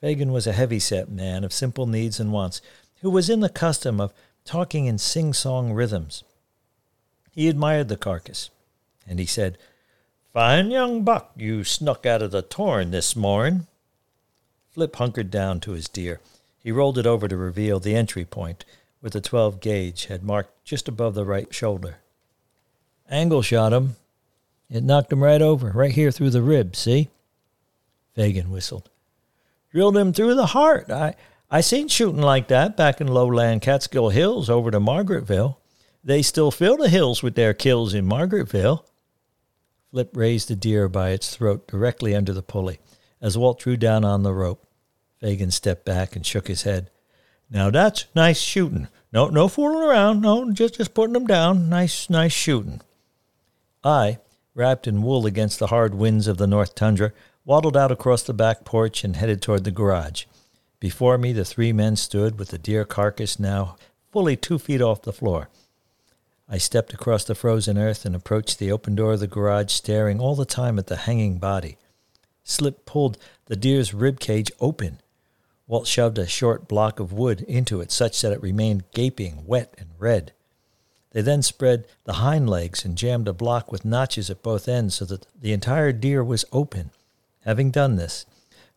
Fagan 0.00 0.30
was 0.30 0.46
a 0.46 0.52
heavy-set 0.52 1.10
man 1.10 1.42
of 1.42 1.52
simple 1.52 1.86
needs 1.86 2.20
and 2.20 2.32
wants, 2.32 2.60
who 3.00 3.10
was 3.10 3.30
in 3.30 3.40
the 3.40 3.48
custom 3.48 4.00
of 4.00 4.12
talking 4.44 4.86
in 4.86 4.98
sing-song 4.98 5.72
rhythms. 5.72 6.22
He 7.32 7.48
admired 7.48 7.88
the 7.88 7.96
carcass, 7.96 8.50
and 9.06 9.18
he 9.18 9.26
said, 9.26 9.56
Fine 10.32 10.70
young 10.70 11.02
buck 11.02 11.32
you 11.36 11.64
snuck 11.64 12.04
out 12.04 12.22
of 12.22 12.30
the 12.30 12.42
Torne 12.42 12.90
this 12.90 13.16
morn. 13.16 13.66
Flip 14.70 14.94
hunkered 14.96 15.30
down 15.30 15.60
to 15.60 15.72
his 15.72 15.88
deer. 15.88 16.20
He 16.62 16.70
rolled 16.70 16.98
it 16.98 17.06
over 17.06 17.26
to 17.26 17.36
reveal 17.36 17.80
the 17.80 17.96
entry 17.96 18.24
point, 18.24 18.64
where 19.00 19.10
the 19.10 19.20
12 19.20 19.60
gauge 19.60 20.06
had 20.06 20.22
marked 20.22 20.64
just 20.64 20.88
above 20.88 21.14
the 21.14 21.24
right 21.24 21.52
shoulder. 21.52 21.96
Angle 23.10 23.42
shot 23.42 23.72
him. 23.72 23.96
It 24.70 24.84
knocked 24.84 25.12
him 25.12 25.22
right 25.22 25.42
over, 25.42 25.72
right 25.72 25.90
here 25.90 26.12
through 26.12 26.30
the 26.30 26.42
rib, 26.42 26.76
see? 26.76 27.08
Fagan 28.14 28.50
whistled. 28.50 28.88
Drilled 29.72 29.96
him 29.96 30.12
through 30.12 30.36
the 30.36 30.46
heart. 30.46 30.90
I, 30.90 31.14
I 31.50 31.60
seen 31.60 31.88
shooting 31.88 32.22
like 32.22 32.48
that 32.48 32.76
back 32.76 33.00
in 33.00 33.08
lowland 33.08 33.62
Catskill 33.62 34.10
Hills 34.10 34.48
over 34.48 34.70
to 34.70 34.78
Margaretville. 34.78 35.56
They 36.04 36.22
still 36.22 36.50
fill 36.50 36.76
the 36.76 36.88
hills 36.88 37.22
with 37.22 37.34
their 37.34 37.52
kills 37.52 37.94
in 37.94 38.06
Margaretville. 38.06 38.84
Flip 39.90 40.16
raised 40.16 40.48
the 40.48 40.56
deer 40.56 40.88
by 40.88 41.10
its 41.10 41.34
throat 41.34 41.66
directly 41.66 42.14
under 42.14 42.32
the 42.32 42.42
pulley 42.42 42.78
as 43.20 43.36
Walt 43.36 43.58
drew 43.58 43.76
down 43.76 44.04
on 44.04 44.22
the 44.22 44.32
rope. 44.32 44.66
Fagan 45.20 45.50
stepped 45.50 45.84
back 45.84 46.14
and 46.14 46.24
shook 46.24 46.46
his 46.46 46.62
head. 46.62 46.90
Now 47.50 47.70
that's 47.70 48.06
nice 48.14 48.40
shooting. 48.40 48.88
No, 49.12 49.28
no 49.28 49.48
fooling 49.48 49.82
around. 49.82 50.20
No, 50.20 50.50
just 50.52 50.76
just 50.76 50.94
putting 50.94 51.14
them 51.14 51.26
down. 51.26 51.68
Nice, 51.68 52.08
nice 52.08 52.32
shooting. 52.32 52.80
I, 53.82 54.18
wrapped 54.54 54.86
in 54.86 55.02
wool 55.02 55.26
against 55.26 55.58
the 55.58 55.68
hard 55.68 55.94
winds 55.94 56.26
of 56.26 56.36
the 56.36 56.46
north 56.46 56.74
tundra, 56.74 57.12
waddled 57.44 57.76
out 57.76 57.90
across 57.92 58.22
the 58.22 58.34
back 58.34 58.64
porch 58.64 59.04
and 59.04 59.16
headed 59.16 59.40
toward 59.40 59.64
the 59.64 59.70
garage. 59.70 60.24
Before 60.78 61.18
me, 61.18 61.32
the 61.32 61.44
three 61.44 61.72
men 61.72 61.96
stood 61.96 62.38
with 62.38 62.48
the 62.48 62.58
deer 62.58 62.84
carcass 62.84 63.38
now 63.38 63.76
fully 64.10 64.36
two 64.36 64.58
feet 64.58 64.82
off 64.82 65.02
the 65.02 65.12
floor. 65.12 65.48
I 66.48 66.58
stepped 66.58 66.92
across 66.92 67.24
the 67.24 67.34
frozen 67.34 67.78
earth 67.78 68.04
and 68.04 68.16
approached 68.16 68.58
the 68.58 68.72
open 68.72 68.96
door 68.96 69.12
of 69.12 69.20
the 69.20 69.28
garage, 69.28 69.72
staring 69.72 70.18
all 70.18 70.34
the 70.34 70.44
time 70.44 70.78
at 70.78 70.88
the 70.88 70.96
hanging 70.96 71.38
body. 71.38 71.76
Flip 72.44 72.84
pulled 72.84 73.18
the 73.46 73.56
deer's 73.56 73.94
rib 73.94 74.18
cage 74.18 74.50
open. 74.58 75.00
Walt 75.68 75.86
shoved 75.86 76.18
a 76.18 76.26
short 76.26 76.66
block 76.66 76.98
of 76.98 77.12
wood 77.12 77.42
into 77.42 77.80
it 77.80 77.92
such 77.92 78.20
that 78.20 78.32
it 78.32 78.42
remained 78.42 78.90
gaping, 78.92 79.46
wet, 79.46 79.72
and 79.78 79.90
red. 79.98 80.32
They 81.12 81.22
then 81.22 81.42
spread 81.42 81.86
the 82.04 82.14
hind 82.14 82.48
legs 82.48 82.84
and 82.84 82.96
jammed 82.96 83.26
a 83.26 83.32
block 83.32 83.72
with 83.72 83.84
notches 83.84 84.30
at 84.30 84.42
both 84.42 84.68
ends 84.68 84.94
so 84.94 85.04
that 85.06 85.26
the 85.40 85.52
entire 85.52 85.92
deer 85.92 86.22
was 86.22 86.44
open. 86.52 86.90
Having 87.44 87.72
done 87.72 87.96
this, 87.96 88.26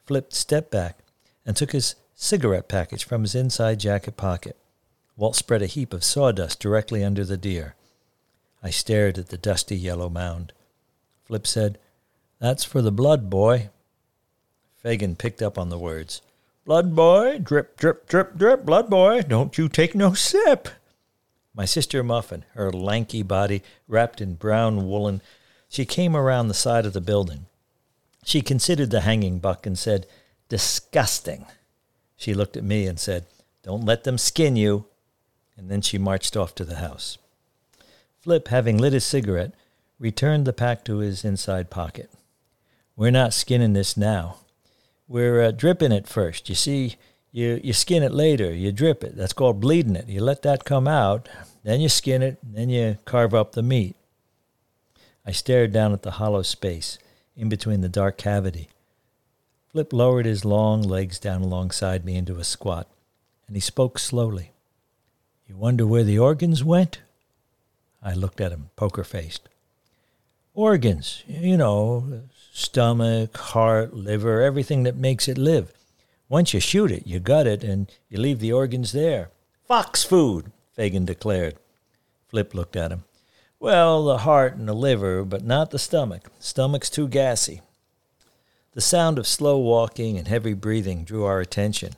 Flip 0.06 0.34
stepped 0.34 0.72
back 0.72 1.00
and 1.46 1.56
took 1.56 1.72
his 1.72 1.96
cigarette 2.16 2.68
package 2.68 3.04
from 3.04 3.22
his 3.22 3.36
inside 3.36 3.80
jacket 3.80 4.18
pocket. 4.18 4.58
Walt 5.16 5.36
spread 5.36 5.62
a 5.62 5.68
heap 5.68 5.94
of 5.94 6.04
sawdust 6.04 6.60
directly 6.60 7.04
under 7.04 7.24
the 7.24 7.38
deer. 7.38 7.76
I 8.64 8.72
stared 8.72 9.18
at 9.18 9.28
the 9.28 9.38
dusty 9.38 9.76
yellow 9.76 10.10
mound. 10.10 10.54
Flip 11.26 11.46
said, 11.46 11.78
That's 12.40 12.64
for 12.64 12.82
the 12.82 12.92
blood, 12.92 13.30
boy. 13.30 13.70
Fagin 14.84 15.16
picked 15.16 15.42
up 15.42 15.58
on 15.58 15.70
the 15.70 15.78
words. 15.78 16.22
Blood 16.66 16.96
boy, 16.96 17.40
drip, 17.40 17.78
drip, 17.78 18.08
drip, 18.08 18.38
drip, 18.38 18.66
blood 18.66 18.90
boy, 18.90 19.22
don't 19.22 19.58
you 19.58 19.70
take 19.70 19.94
no 19.94 20.14
sip. 20.14 20.70
My 21.56 21.66
sister 21.66 22.04
Muffin, 22.04 22.46
her 22.54 22.72
lanky 22.72 23.22
body 23.22 23.62
wrapped 23.88 24.22
in 24.22 24.36
brown 24.36 24.88
woolen, 24.88 25.22
she 25.70 25.86
came 25.86 26.16
around 26.16 26.48
the 26.48 26.54
side 26.54 26.86
of 26.86 26.94
the 26.94 27.02
building. 27.02 27.46
She 28.24 28.42
considered 28.42 28.90
the 28.90 29.02
hanging 29.02 29.40
buck 29.40 29.66
and 29.66 29.78
said, 29.78 30.08
Disgusting. 30.50 31.46
She 32.16 32.34
looked 32.34 32.58
at 32.58 32.64
me 32.64 32.86
and 32.88 33.00
said, 33.00 33.26
Don't 33.64 33.86
let 33.86 34.04
them 34.04 34.18
skin 34.18 34.56
you. 34.56 34.86
And 35.58 35.70
then 35.70 35.82
she 35.82 35.98
marched 35.98 36.36
off 36.36 36.56
to 36.56 36.66
the 36.66 36.76
house. 36.76 37.18
Flip, 38.20 38.48
having 38.48 38.78
lit 38.78 38.94
his 38.94 39.04
cigarette, 39.04 39.54
returned 40.00 40.46
the 40.46 40.54
pack 40.54 40.84
to 40.86 40.98
his 40.98 41.26
inside 41.26 41.70
pocket. 41.70 42.10
We're 42.96 43.12
not 43.12 43.34
skinning 43.34 43.74
this 43.74 43.98
now. 43.98 44.38
We're 45.08 45.42
uh, 45.42 45.52
dripping 45.52 45.92
it 45.92 46.08
first. 46.08 46.50
You 46.50 46.56
see, 46.56 46.96
you, 47.34 47.60
you 47.64 47.74
skin 47.74 48.04
it 48.04 48.14
later. 48.14 48.54
You 48.54 48.72
drip 48.72 49.04
it. 49.04 49.18
That's 49.18 49.34
called 49.34 49.60
bleeding 49.60 49.96
it. 49.96 50.08
You 50.08 50.22
let 50.22 50.44
that 50.44 50.64
come 50.64 50.88
out, 50.88 51.28
then 51.64 51.82
you 51.82 51.90
skin 51.90 52.22
it, 52.22 52.38
then 52.44 52.70
you 52.70 53.00
carve 53.06 53.34
up 53.34 53.54
the 53.54 53.64
meat. 53.64 53.96
I 55.26 55.32
stared 55.32 55.74
down 55.74 55.94
at 55.94 56.04
the 56.04 56.12
hollow 56.12 56.44
space 56.44 57.00
in 57.36 57.50
between 57.50 57.82
the 57.82 57.90
dark 57.90 58.18
cavity. 58.18 58.70
Flip 59.72 59.92
lowered 59.92 60.28
his 60.28 60.46
long 60.46 60.84
legs 60.84 61.18
down 61.18 61.42
alongside 61.42 62.06
me 62.06 62.16
into 62.16 62.38
a 62.38 62.44
squat, 62.44 62.88
and 63.48 63.56
he 63.56 63.60
spoke 63.60 63.98
slowly. 63.98 64.52
You 65.48 65.58
wonder 65.58 65.88
where 65.88 66.04
the 66.04 66.20
organs 66.20 66.64
went? 66.64 67.02
I 68.04 68.14
looked 68.14 68.42
at 68.42 68.52
him, 68.52 68.70
poker 68.76 69.04
faced. 69.04 69.50
Organs, 70.54 71.24
you 71.28 71.58
know, 71.58 72.22
stomach, 72.52 73.36
heart, 73.36 73.96
liver, 73.96 74.42
everything 74.42 74.84
that 74.84 74.96
makes 74.96 75.28
it 75.28 75.40
live. 75.40 75.74
Once 76.34 76.52
you 76.52 76.60
shoot 76.60 76.90
it, 76.90 77.06
you 77.06 77.20
gut 77.20 77.46
it, 77.46 77.64
and 77.64 77.92
you 78.10 78.18
leave 78.18 78.40
the 78.40 78.52
organs 78.52 78.92
there. 78.92 79.30
Fox 79.68 80.04
food, 80.04 80.52
Fagin 80.76 81.06
declared. 81.06 81.54
Flip 82.28 82.56
looked 82.56 82.76
at 82.76 82.92
him. 82.92 83.04
Well, 83.60 84.04
the 84.06 84.18
heart 84.18 84.56
and 84.56 84.68
the 84.68 84.74
liver, 84.74 85.24
but 85.24 85.44
not 85.44 85.70
the 85.70 85.78
stomach. 85.78 86.32
Stomach's 86.40 86.90
too 86.90 87.08
gassy. 87.08 87.62
The 88.72 88.82
sound 88.82 89.20
of 89.20 89.28
slow 89.28 89.60
walking 89.60 90.18
and 90.18 90.28
heavy 90.28 90.56
breathing 90.56 91.04
drew 91.04 91.24
our 91.24 91.40
attention. 91.40 91.94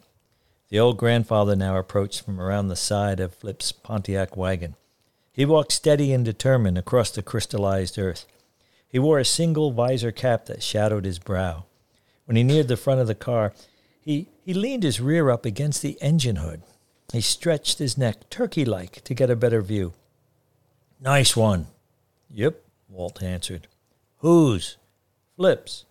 The 0.68 0.82
old 0.82 0.98
grandfather 0.98 1.56
now 1.56 1.78
approached 1.78 2.26
from 2.26 2.42
around 2.42 2.68
the 2.68 2.76
side 2.76 3.22
of 3.22 3.36
Flip's 3.36 3.72
Pontiac 3.72 4.36
wagon. 4.36 4.76
He 5.32 5.46
walked 5.46 5.72
steady 5.72 6.12
and 6.12 6.26
determined 6.26 6.78
across 6.78 7.10
the 7.10 7.24
crystallized 7.24 7.98
earth. 7.98 8.26
He 8.86 9.00
wore 9.00 9.20
a 9.20 9.24
single 9.24 9.72
visor 9.72 10.12
cap 10.12 10.48
that 10.48 10.62
shadowed 10.62 11.06
his 11.06 11.20
brow. 11.20 11.64
When 12.26 12.36
he 12.36 12.44
neared 12.44 12.68
the 12.68 12.76
front 12.76 13.00
of 13.00 13.08
the 13.08 13.16
car, 13.16 13.54
he, 14.06 14.28
he 14.46 14.54
leaned 14.54 14.84
his 14.84 15.02
rear 15.02 15.32
up 15.32 15.46
against 15.46 15.82
the 15.82 15.98
engine 16.00 16.38
hood. 16.38 16.62
He 17.12 17.22
stretched 17.22 17.80
his 17.80 17.98
neck 17.98 18.30
turkey 18.30 18.64
like 18.64 19.04
to 19.04 19.14
get 19.16 19.32
a 19.32 19.36
better 19.36 19.62
view. 19.62 19.94
Nice 21.02 21.36
one. 21.36 21.68
Yep, 22.32 22.62
Walt 22.88 23.24
answered. 23.24 23.68
Whose? 24.20 24.78
Flip's. 25.36 25.86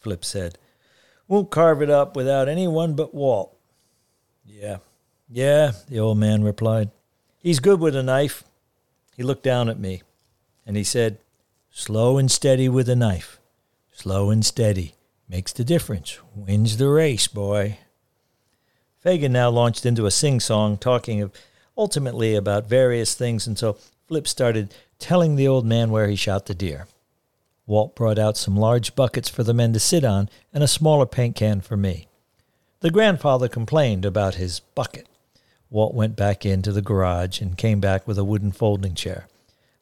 Flip 0.00 0.24
said. 0.24 0.58
Won't 1.28 1.50
carve 1.50 1.82
it 1.82 1.90
up 1.90 2.16
without 2.16 2.48
any 2.48 2.66
one 2.66 2.94
but 2.94 3.14
Walt. 3.14 3.56
Yeah, 4.44 4.78
yeah, 5.28 5.72
the 5.88 6.00
old 6.00 6.18
man 6.18 6.42
replied. 6.42 6.90
He's 7.38 7.60
good 7.60 7.78
with 7.78 7.94
a 7.94 8.02
knife. 8.02 8.42
He 9.16 9.22
looked 9.22 9.44
down 9.44 9.68
at 9.68 9.78
me 9.78 10.02
and 10.66 10.76
he 10.76 10.84
said, 10.84 11.18
Slow 11.70 12.18
and 12.18 12.30
steady 12.30 12.68
with 12.68 12.88
a 12.88 12.96
knife. 12.96 13.38
Slow 13.92 14.30
and 14.30 14.44
steady. 14.44 14.94
Makes 15.30 15.52
the 15.52 15.62
difference. 15.62 16.18
Wins 16.34 16.76
the 16.76 16.88
race, 16.88 17.28
boy. 17.28 17.78
Fagan 18.98 19.30
now 19.30 19.48
launched 19.48 19.86
into 19.86 20.04
a 20.04 20.10
sing 20.10 20.40
song, 20.40 20.76
talking 20.76 21.20
of, 21.22 21.30
ultimately 21.78 22.34
about 22.34 22.68
various 22.68 23.14
things 23.14 23.46
until 23.46 23.78
Flip 24.08 24.26
started 24.26 24.74
telling 24.98 25.36
the 25.36 25.46
old 25.46 25.64
man 25.64 25.92
where 25.92 26.08
he 26.08 26.16
shot 26.16 26.46
the 26.46 26.54
deer. 26.54 26.88
Walt 27.64 27.94
brought 27.94 28.18
out 28.18 28.36
some 28.36 28.56
large 28.56 28.96
buckets 28.96 29.28
for 29.28 29.44
the 29.44 29.54
men 29.54 29.72
to 29.72 29.78
sit 29.78 30.02
on 30.02 30.28
and 30.52 30.64
a 30.64 30.68
smaller 30.68 31.06
paint 31.06 31.36
can 31.36 31.60
for 31.60 31.76
me. 31.76 32.08
The 32.80 32.90
grandfather 32.90 33.46
complained 33.46 34.04
about 34.04 34.34
his 34.34 34.58
bucket. 34.58 35.06
Walt 35.70 35.94
went 35.94 36.16
back 36.16 36.44
into 36.44 36.72
the 36.72 36.82
garage 36.82 37.40
and 37.40 37.56
came 37.56 37.78
back 37.78 38.04
with 38.04 38.18
a 38.18 38.24
wooden 38.24 38.50
folding 38.50 38.96
chair. 38.96 39.28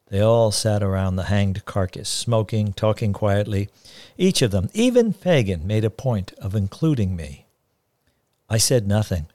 They 0.09 0.21
all 0.21 0.51
sat 0.51 0.81
around 0.81 1.15
the 1.15 1.25
hanged 1.25 1.65
carcass, 1.65 2.09
smoking, 2.09 2.73
talking 2.73 3.13
quietly. 3.13 3.69
Each 4.17 4.41
of 4.41 4.49
them, 4.49 4.69
even 4.73 5.13
Fagin, 5.13 5.67
made 5.67 5.85
a 5.85 5.91
point 5.91 6.33
of 6.39 6.55
including 6.55 7.15
me. 7.15 7.45
I 8.49 8.57
said 8.57 8.87
nothing. 8.87 9.27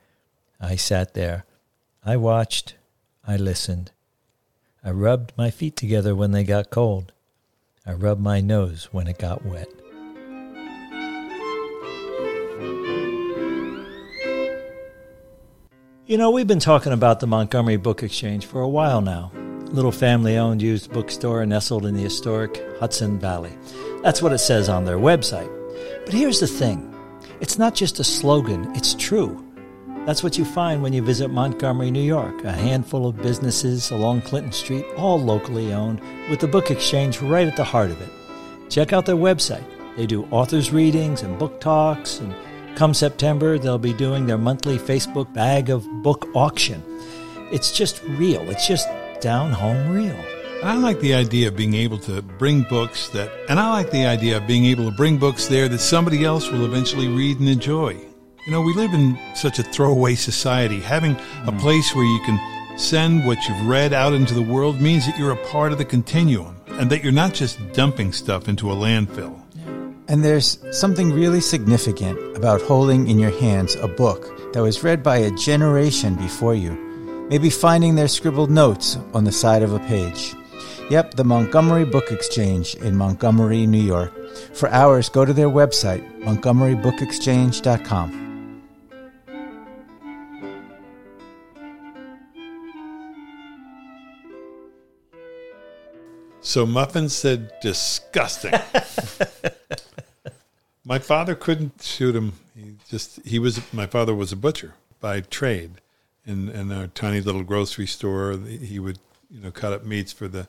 I 0.61 0.75
sat 0.75 1.15
there. 1.15 1.45
I 2.05 2.17
watched. 2.17 2.75
I 3.27 3.37
listened. 3.37 3.93
I 4.83 4.91
rubbed 4.91 5.33
my 5.37 5.49
feet 5.51 5.77
together 5.77 6.15
when 6.15 6.33
they 6.33 6.43
got 6.43 6.71
cold. 6.71 7.13
I 7.87 7.93
rubbed 7.93 8.21
my 8.21 8.41
nose 8.41 8.89
when 8.91 9.07
it 9.07 9.19
got 9.19 9.45
wet. 9.45 9.69
You 16.07 16.19
know, 16.19 16.31
we've 16.31 16.47
been 16.47 16.59
talking 16.59 16.93
about 16.93 17.21
the 17.21 17.27
Montgomery 17.29 17.77
Book 17.77 18.03
Exchange 18.03 18.45
for 18.45 18.61
a 18.61 18.69
while 18.69 19.01
now 19.01 19.31
little 19.75 19.93
family 19.93 20.37
owned 20.37 20.63
used 20.63 20.93
bookstore 20.93 21.45
nestled 21.45 21.85
in 21.85 21.95
the 21.95 22.03
historic 22.03 22.63
Hudson 22.79 23.19
Valley. 23.19 23.53
That's 24.03 24.23
what 24.23 24.33
it 24.33 24.39
says 24.39 24.69
on 24.69 24.85
their 24.85 24.99
website. 24.99 25.51
But 26.05 26.15
here's 26.15 26.41
the 26.41 26.47
thing 26.47 26.95
it's 27.41 27.59
not 27.59 27.75
just 27.75 27.99
a 27.99 28.05
slogan, 28.05 28.75
it's 28.77 28.95
true. 28.95 29.41
That's 30.07 30.23
what 30.23 30.39
you 30.39 30.45
find 30.45 30.83
when 30.83 30.93
you 30.93 31.03
visit 31.03 31.29
Montgomery, 31.29 31.91
New 31.91 32.03
York, 32.03 32.45
a 32.45 32.53
handful 32.53 33.09
of 33.09 33.23
businesses 33.23 33.91
along 33.91 34.21
Clinton 34.23 34.53
Street, 34.53 34.85
all 34.97 35.19
locally 35.19 35.73
owned, 35.73 36.01
with 36.29 36.41
the 36.41 36.47
book 36.47 36.71
exchange 36.71 37.21
right 37.23 37.49
at 37.49 37.57
the 37.57 37.65
heart 37.65 37.91
of 37.91 38.01
it. 38.01 38.11
Check 38.71 38.93
out 38.93 39.07
their 39.07 39.17
website. 39.17 39.65
They 39.97 40.07
do 40.07 40.25
authors' 40.31 40.73
readings 40.73 41.23
and 41.23 41.39
book 41.39 41.61
talks, 41.61 42.21
and 42.21 42.35
come 42.77 42.93
September, 42.93 43.59
they'll 43.59 43.79
be 43.79 43.95
doing 43.95 44.27
their 44.27 44.39
monthly 44.39 44.79
Facebook 44.79 45.33
bag 45.33 45.71
of 45.71 45.89
book 46.03 46.29
auction. 46.35 46.83
It's 47.51 47.73
just 47.73 48.03
real. 48.05 48.49
It's 48.51 48.69
just 48.69 48.87
down 49.25 49.51
home 49.51 49.89
real. 49.89 50.23
I 50.63 50.77
like 50.77 51.01
the 51.01 51.15
idea 51.15 51.49
of 51.49 51.57
being 51.57 51.73
able 51.73 51.97
to 52.01 52.21
bring 52.21 52.61
books 52.65 53.09
that, 53.09 53.33
and 53.49 53.59
I 53.59 53.71
like 53.71 53.91
the 53.91 54.05
idea 54.05 54.37
of 54.37 54.47
being 54.47 54.67
able 54.67 54.85
to 54.91 54.95
bring 54.95 55.17
books 55.17 55.47
there 55.47 55.67
that 55.67 55.79
somebody 55.79 56.27
else 56.27 56.51
will 56.51 56.67
eventually 56.67 57.09
read 57.09 57.41
and 57.41 57.49
enjoy. 57.49 57.93
You 57.93 58.53
know, 58.53 58.61
we 58.61 58.75
live 58.75 58.93
in 58.93 59.19
such 59.35 59.59
a 59.59 59.63
throwaway 59.63 60.15
society. 60.15 60.79
Having 60.79 61.13
a 61.47 61.53
hmm. 61.53 61.59
place 61.59 61.95
where 61.95 62.05
you 62.05 62.21
can 62.27 62.79
send 62.79 63.25
what 63.25 63.39
you've 63.49 63.67
read 63.67 63.95
out 63.95 64.13
into 64.13 64.35
the 64.35 64.43
world 64.43 64.79
means 64.79 65.07
that 65.07 65.17
you're 65.19 65.33
a 65.33 65.47
part 65.47 65.73
of 65.73 65.79
the 65.79 65.87
continuum 65.87 66.61
and 66.67 66.91
that 66.91 67.03
you're 67.03 67.11
not 67.11 67.33
just 67.33 67.57
dumping 67.73 68.13
stuff 68.13 68.47
into 68.47 68.71
a 68.71 68.75
landfill. 68.75 69.41
And 70.07 70.23
there's 70.23 70.59
something 70.79 71.11
really 71.11 71.41
significant 71.41 72.37
about 72.37 72.61
holding 72.61 73.09
in 73.09 73.19
your 73.19 73.33
hands 73.41 73.75
a 73.77 73.89
book 73.89 74.53
that 74.53 74.61
was 74.61 74.85
read 74.85 75.03
by 75.03 75.17
a 75.17 75.31
generation 75.31 76.15
before 76.15 76.55
you 76.55 76.84
maybe 77.35 77.51
finding 77.51 77.97
their 77.97 78.07
scribbled 78.07 78.49
notes 78.49 78.97
on 79.13 79.25
the 79.25 79.33
side 79.33 79.65
of 79.65 79.73
a 79.73 79.81
page. 79.81 80.37
Yep, 80.89 81.15
the 81.15 81.25
Montgomery 81.25 81.85
Book 81.85 82.13
Exchange 82.13 82.77
in 82.77 82.95
Montgomery, 82.95 83.67
New 83.67 83.83
York. 83.83 84.13
For 84.55 84.69
hours, 84.69 85.09
go 85.09 85.25
to 85.25 85.33
their 85.33 85.49
website, 85.49 86.09
montgomerybookexchange.com. 86.23 88.21
So 96.41 96.65
Muffin 96.65 97.09
said, 97.09 97.51
disgusting. 97.61 98.53
my 100.85 101.01
father 101.01 101.35
couldn't 101.35 101.83
shoot 101.83 102.15
him. 102.15 102.35
He 102.55 102.77
just, 102.89 103.19
he 103.27 103.41
was, 103.41 103.61
my 103.73 103.89
father 103.89 104.15
was 104.15 104.31
a 104.31 104.37
butcher 104.37 104.75
by 105.01 105.21
trade 105.21 105.81
in 106.27 106.49
in 106.49 106.73
our 106.73 106.87
tiny 106.89 107.21
little 107.21 107.43
grocery 107.43 107.87
store. 107.87 108.37
He 108.37 108.79
would 108.79 108.99
you 109.31 109.41
know 109.41 109.51
cut 109.51 109.73
up 109.73 109.85
meats 109.85 110.13
for 110.13 110.29
the 110.29 110.49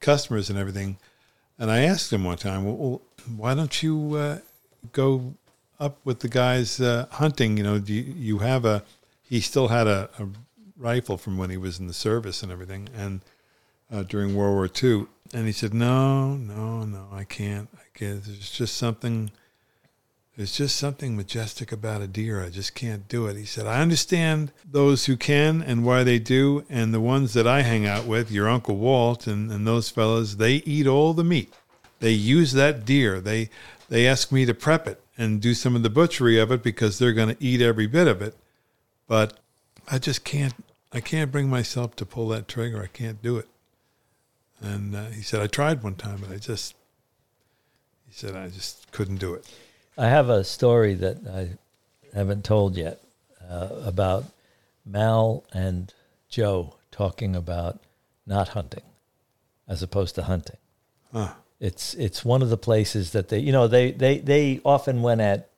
customers 0.00 0.50
and 0.50 0.58
everything. 0.58 0.96
And 1.58 1.70
I 1.70 1.82
asked 1.82 2.12
him 2.12 2.24
one 2.24 2.38
time, 2.38 2.64
well, 2.64 3.02
why 3.36 3.54
don't 3.54 3.82
you 3.82 4.14
uh, 4.14 4.38
go 4.92 5.34
up 5.78 5.98
with 6.04 6.20
the 6.20 6.28
guys 6.28 6.80
uh, 6.80 7.06
hunting? 7.10 7.58
You 7.58 7.62
know, 7.62 7.78
do 7.78 7.92
you, 7.92 8.14
you, 8.16 8.38
have 8.38 8.64
a? 8.64 8.82
He 9.22 9.40
still 9.40 9.68
had 9.68 9.86
a, 9.86 10.08
a, 10.18 10.26
rifle 10.78 11.18
from 11.18 11.36
when 11.36 11.50
he 11.50 11.58
was 11.58 11.78
in 11.78 11.86
the 11.86 11.92
service 11.92 12.42
and 12.42 12.50
everything, 12.50 12.88
and 12.96 13.20
uh, 13.92 14.02
during 14.02 14.34
World 14.34 14.54
War 14.54 14.70
II. 14.82 15.06
And 15.34 15.46
he 15.46 15.52
said, 15.52 15.74
no, 15.74 16.34
no, 16.34 16.84
no, 16.84 17.08
I 17.12 17.24
can't. 17.24 17.68
I 17.74 17.98
can't. 17.98 18.24
There's 18.24 18.50
just 18.50 18.78
something 18.78 19.30
there's 20.40 20.56
just 20.56 20.76
something 20.76 21.18
majestic 21.18 21.70
about 21.70 22.00
a 22.00 22.06
deer. 22.06 22.42
I 22.42 22.48
just 22.48 22.74
can't 22.74 23.06
do 23.08 23.26
it. 23.26 23.36
He 23.36 23.44
said, 23.44 23.66
I 23.66 23.82
understand 23.82 24.52
those 24.64 25.04
who 25.04 25.18
can 25.18 25.60
and 25.60 25.84
why 25.84 26.02
they 26.02 26.18
do, 26.18 26.64
and 26.70 26.94
the 26.94 27.00
ones 27.00 27.34
that 27.34 27.46
I 27.46 27.60
hang 27.60 27.86
out 27.86 28.06
with, 28.06 28.30
your 28.30 28.48
Uncle 28.48 28.76
Walt 28.76 29.26
and, 29.26 29.52
and 29.52 29.66
those 29.66 29.90
fellows, 29.90 30.38
they 30.38 30.54
eat 30.64 30.86
all 30.86 31.12
the 31.12 31.24
meat. 31.24 31.52
they 31.98 32.12
use 32.12 32.52
that 32.52 32.86
deer. 32.86 33.20
They 33.20 33.50
they 33.90 34.08
ask 34.08 34.32
me 34.32 34.46
to 34.46 34.54
prep 34.54 34.88
it 34.88 35.02
and 35.18 35.42
do 35.42 35.52
some 35.52 35.76
of 35.76 35.82
the 35.82 35.90
butchery 35.90 36.38
of 36.38 36.50
it 36.50 36.62
because 36.62 36.98
they're 36.98 37.12
going 37.12 37.36
to 37.36 37.44
eat 37.44 37.60
every 37.60 37.86
bit 37.86 38.08
of 38.08 38.22
it. 38.22 38.34
But 39.06 39.38
I 39.88 39.98
just 39.98 40.24
can't. 40.24 40.54
I 40.90 41.00
can't 41.00 41.30
bring 41.30 41.50
myself 41.50 41.96
to 41.96 42.06
pull 42.06 42.28
that 42.28 42.48
trigger. 42.48 42.82
I 42.82 42.86
can't 42.86 43.20
do 43.20 43.36
it. 43.36 43.48
And 44.62 44.96
uh, 44.96 45.04
he 45.08 45.20
said, 45.20 45.42
I 45.42 45.48
tried 45.48 45.82
one 45.82 45.96
time, 45.96 46.20
but 46.26 46.34
I 46.34 46.38
just. 46.38 46.76
He 48.08 48.14
said, 48.14 48.34
I 48.34 48.48
just 48.48 48.90
couldn't 48.90 49.18
do 49.18 49.34
it. 49.34 49.44
I 50.00 50.08
have 50.08 50.30
a 50.30 50.44
story 50.44 50.94
that 50.94 51.18
I 51.28 52.16
haven't 52.16 52.42
told 52.42 52.74
yet 52.74 53.02
uh, 53.48 53.68
about 53.84 54.24
Mal 54.86 55.44
and 55.52 55.92
Joe 56.30 56.76
talking 56.90 57.36
about 57.36 57.78
not 58.26 58.48
hunting 58.48 58.82
as 59.68 59.82
opposed 59.82 60.14
to 60.14 60.22
hunting. 60.22 60.56
Huh. 61.12 61.34
It's 61.60 61.92
it's 61.94 62.24
one 62.24 62.40
of 62.40 62.48
the 62.48 62.56
places 62.56 63.12
that 63.12 63.28
they 63.28 63.40
you 63.40 63.52
know 63.52 63.68
they 63.68 63.92
they 63.92 64.18
they 64.18 64.62
often 64.64 65.02
went 65.02 65.20
at 65.20 65.50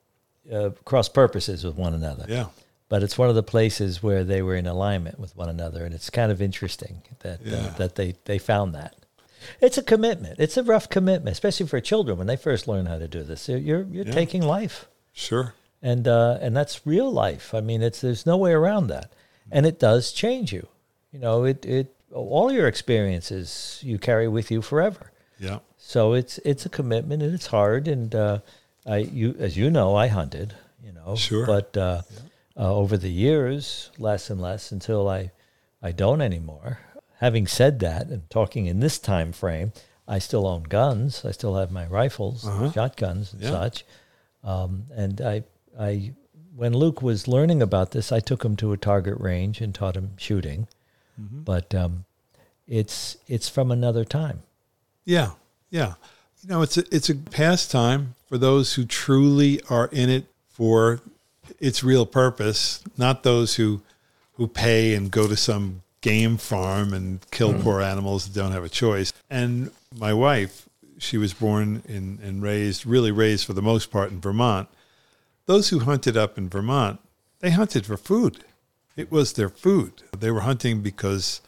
uh, 0.51 0.71
cross 0.83 1.07
purposes 1.07 1.63
with 1.63 1.75
one 1.75 1.93
another. 1.93 2.25
Yeah. 2.27 2.47
But 2.89 3.01
it's 3.01 3.17
one 3.17 3.29
of 3.29 3.35
the 3.35 3.43
places 3.43 4.03
where 4.03 4.25
they 4.25 4.41
were 4.41 4.55
in 4.55 4.67
alignment 4.67 5.17
with 5.19 5.35
one 5.37 5.47
another, 5.47 5.85
and 5.85 5.95
it's 5.95 6.09
kind 6.09 6.33
of 6.33 6.41
interesting 6.41 7.01
that 7.19 7.39
uh, 7.47 7.69
that 7.77 7.95
they 7.95 8.15
they 8.25 8.39
found 8.39 8.75
that. 8.75 8.93
It's 9.61 9.77
a 9.77 9.83
commitment. 9.83 10.39
It's 10.39 10.57
a 10.57 10.63
rough 10.63 10.89
commitment, 10.89 11.33
especially 11.33 11.67
for 11.67 11.79
children 11.81 12.17
when 12.17 12.27
they 12.27 12.35
first 12.37 12.67
learn 12.67 12.85
how 12.87 12.97
to 12.97 13.07
do 13.07 13.23
this. 13.23 13.47
You're 13.49 13.57
you're, 13.59 13.83
you're 13.83 14.05
Yeah. 14.05 14.13
taking 14.13 14.41
life 14.41 14.87
Sure. 15.13 15.53
and 15.81 16.07
uh, 16.07 16.37
and 16.41 16.55
that's 16.55 16.85
real 16.85 17.11
life. 17.11 17.53
I 17.53 17.61
mean, 17.61 17.81
it's 17.81 18.01
there's 18.01 18.25
no 18.25 18.37
way 18.37 18.51
around 18.53 18.87
that, 18.87 19.11
and 19.51 19.65
it 19.65 19.79
does 19.79 20.11
change 20.11 20.51
you. 20.53 20.67
You 21.11 21.19
know, 21.19 21.43
it 21.43 21.65
it 21.65 21.93
all 22.13 22.51
your 22.51 22.67
experiences 22.67 23.79
you 23.83 23.97
carry 23.97 24.27
with 24.27 24.51
you 24.51 24.61
forever. 24.61 25.11
Yeah. 25.39 25.59
So 25.77 26.13
it's 26.13 26.37
it's 26.39 26.65
a 26.65 26.69
commitment 26.69 27.21
and 27.23 27.33
it's 27.33 27.47
hard. 27.47 27.87
And 27.87 28.13
uh, 28.15 28.39
I 28.85 28.97
you 28.97 29.35
as 29.39 29.57
you 29.57 29.69
know, 29.69 29.95
I 29.95 30.07
hunted. 30.07 30.53
You 30.85 30.91
know, 30.93 31.15
Sure. 31.15 31.45
But 31.45 31.75
uh, 31.77 32.01
uh, 32.57 32.73
over 32.75 32.97
the 32.97 33.09
years, 33.11 33.89
less 33.97 34.29
and 34.29 34.41
less 34.41 34.71
until 34.71 35.07
I 35.09 35.31
I 35.81 35.91
don't 35.91 36.21
anymore. 36.21 36.79
Having 37.23 37.47
said 37.47 37.79
that, 37.79 38.07
and 38.07 38.29
talking 38.29 38.65
in 38.65 38.81
this 38.81 38.99
time 38.99 39.31
frame, 39.31 39.71
I 40.05 40.19
still 40.19 40.45
own 40.45 40.63
guns. 40.63 41.23
I 41.23 41.31
still 41.31 41.55
have 41.55 41.71
my 41.71 41.85
rifles, 41.87 42.45
Uh-huh. 42.45 42.69
shotguns, 42.73 43.31
and 43.31 43.41
Yeah. 43.43 43.49
such. 43.51 43.85
Um, 44.43 44.87
and 44.93 45.21
I, 45.21 45.43
I, 45.79 46.11
when 46.53 46.73
Luke 46.73 47.01
was 47.01 47.25
learning 47.29 47.61
about 47.61 47.91
this, 47.91 48.11
I 48.11 48.19
took 48.19 48.43
him 48.43 48.57
to 48.57 48.73
a 48.73 48.77
target 48.77 49.17
range 49.21 49.61
and 49.61 49.73
taught 49.73 49.95
him 49.95 50.11
shooting. 50.17 50.67
Mm-hmm. 51.17 51.43
But 51.43 51.73
um, 51.73 52.03
it's 52.67 53.15
it's 53.29 53.47
from 53.47 53.71
another 53.71 54.03
time. 54.03 54.39
Yeah, 55.05 55.31
yeah. 55.69 55.93
You 56.41 56.49
know, 56.49 56.61
it's 56.61 56.77
a, 56.77 56.83
it's 56.93 57.09
a 57.09 57.15
pastime 57.15 58.15
for 58.27 58.37
those 58.37 58.73
who 58.73 58.83
truly 58.83 59.61
are 59.69 59.87
in 59.93 60.09
it 60.09 60.25
for 60.49 60.99
its 61.59 61.85
real 61.85 62.05
purpose, 62.05 62.83
not 62.97 63.23
those 63.23 63.55
who 63.55 63.81
who 64.33 64.47
pay 64.47 64.93
and 64.93 65.09
go 65.09 65.25
to 65.27 65.37
some 65.37 65.83
game 66.03 66.37
farm 66.37 66.93
and 66.93 67.19
kill 67.31 67.59
poor 67.59 67.81
animals 67.81 68.27
that 68.27 68.39
don't 68.39 68.51
have 68.51 68.63
a 68.63 68.69
choice. 68.69 69.11
And 69.29 69.71
my 69.97 70.13
wife, 70.13 70.69
she 70.99 71.17
was 71.17 71.33
born 71.33 71.81
in, 71.87 72.19
and 72.21 72.43
raised, 72.43 72.85
really 72.85 73.11
raised 73.11 73.45
for 73.45 73.53
the 73.53 73.61
most 73.61 73.89
part 73.89 74.11
in 74.11 74.19
Vermont. 74.19 74.67
Those 75.45 75.69
who 75.69 75.79
hunted 75.79 76.15
up 76.15 76.37
in 76.37 76.49
Vermont, 76.49 76.99
they 77.39 77.51
hunted 77.51 77.85
for 77.85 77.97
food. 77.97 78.43
It 78.95 79.11
was 79.11 79.33
their 79.33 79.49
food. 79.49 80.03
They 80.17 80.29
were 80.29 80.41
hunting 80.41 80.81
because 80.81 81.41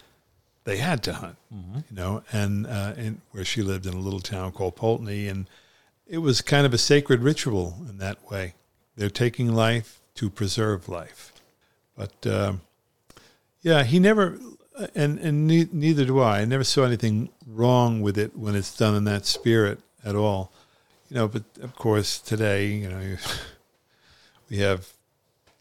they 0.64 0.78
had 0.78 1.04
to 1.04 1.14
hunt, 1.14 1.38
you 1.90 1.96
know, 1.96 2.24
and 2.32 2.66
uh, 2.66 2.94
in, 2.98 3.22
where 3.32 3.46
she 3.46 3.62
lived 3.62 3.86
in 3.86 3.94
a 3.94 4.00
little 4.00 4.20
town 4.22 4.52
called 4.52 4.76
Poultney, 4.76 5.30
and 5.30 5.48
it 6.08 6.20
was 6.20 6.42
kind 6.42 6.66
of 6.66 6.74
a 6.74 6.78
sacred 6.78 7.22
ritual 7.22 7.76
in 7.90 7.98
that 8.00 8.32
way. 8.32 8.56
They're 8.96 9.10
taking 9.10 9.54
life 9.54 10.00
to 10.16 10.30
preserve 10.30 10.90
life, 10.90 11.34
but 11.96 12.26
um, 12.26 12.62
yeah, 13.66 13.84
he 13.84 13.98
never, 13.98 14.38
and 14.94 15.18
and 15.18 15.48
ne- 15.48 15.68
neither 15.72 16.06
do 16.06 16.20
I. 16.20 16.42
I 16.42 16.46
never 16.46 16.64
saw 16.64 16.84
anything 16.84 17.30
wrong 17.48 18.04
with 18.04 18.16
it 18.16 18.38
when 18.38 18.56
it's 18.56 18.78
done 18.78 18.94
in 18.94 19.06
that 19.06 19.26
spirit 19.26 19.80
at 20.04 20.16
all, 20.16 20.52
you 21.10 21.16
know. 21.16 21.28
But 21.28 21.46
of 21.64 21.74
course, 21.76 22.20
today, 22.20 22.68
you 22.68 22.90
know, 22.90 23.18
we 24.52 24.60
have 24.60 24.94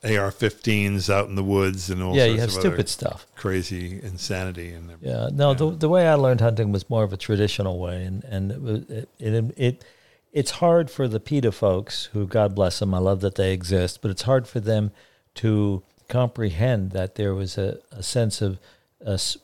AR-15s 0.04 1.08
out 1.08 1.28
in 1.28 1.34
the 1.34 1.42
woods 1.42 1.88
and 1.88 2.02
all 2.02 2.14
yeah, 2.14 2.26
sorts 2.26 2.34
you 2.34 2.40
have 2.42 2.52
stupid 2.52 2.88
stuff. 2.90 3.26
crazy 3.36 4.02
insanity 4.02 4.74
and 4.74 4.92
Yeah, 5.00 5.30
no, 5.32 5.54
The, 5.54 5.70
the 5.70 5.88
way 5.88 6.06
I 6.06 6.12
learned 6.12 6.42
hunting 6.42 6.72
was 6.72 6.90
more 6.90 7.04
of 7.04 7.14
a 7.14 7.16
traditional 7.16 7.78
way, 7.78 8.04
and 8.04 8.22
and 8.24 8.52
it, 8.52 8.90
it, 8.90 9.08
it 9.18 9.54
it 9.56 9.84
it's 10.30 10.50
hard 10.50 10.90
for 10.90 11.08
the 11.08 11.20
PETA 11.20 11.52
folks 11.52 12.10
who, 12.12 12.26
God 12.26 12.54
bless 12.54 12.80
them, 12.80 12.92
I 12.92 12.98
love 12.98 13.22
that 13.22 13.36
they 13.36 13.54
exist, 13.54 14.02
but 14.02 14.10
it's 14.10 14.22
hard 14.22 14.46
for 14.46 14.60
them 14.60 14.90
to 15.36 15.82
comprehend 16.08 16.92
that 16.92 17.14
there 17.14 17.34
was 17.34 17.58
a, 17.58 17.78
a 17.92 18.02
sense 18.02 18.42
of 18.42 18.58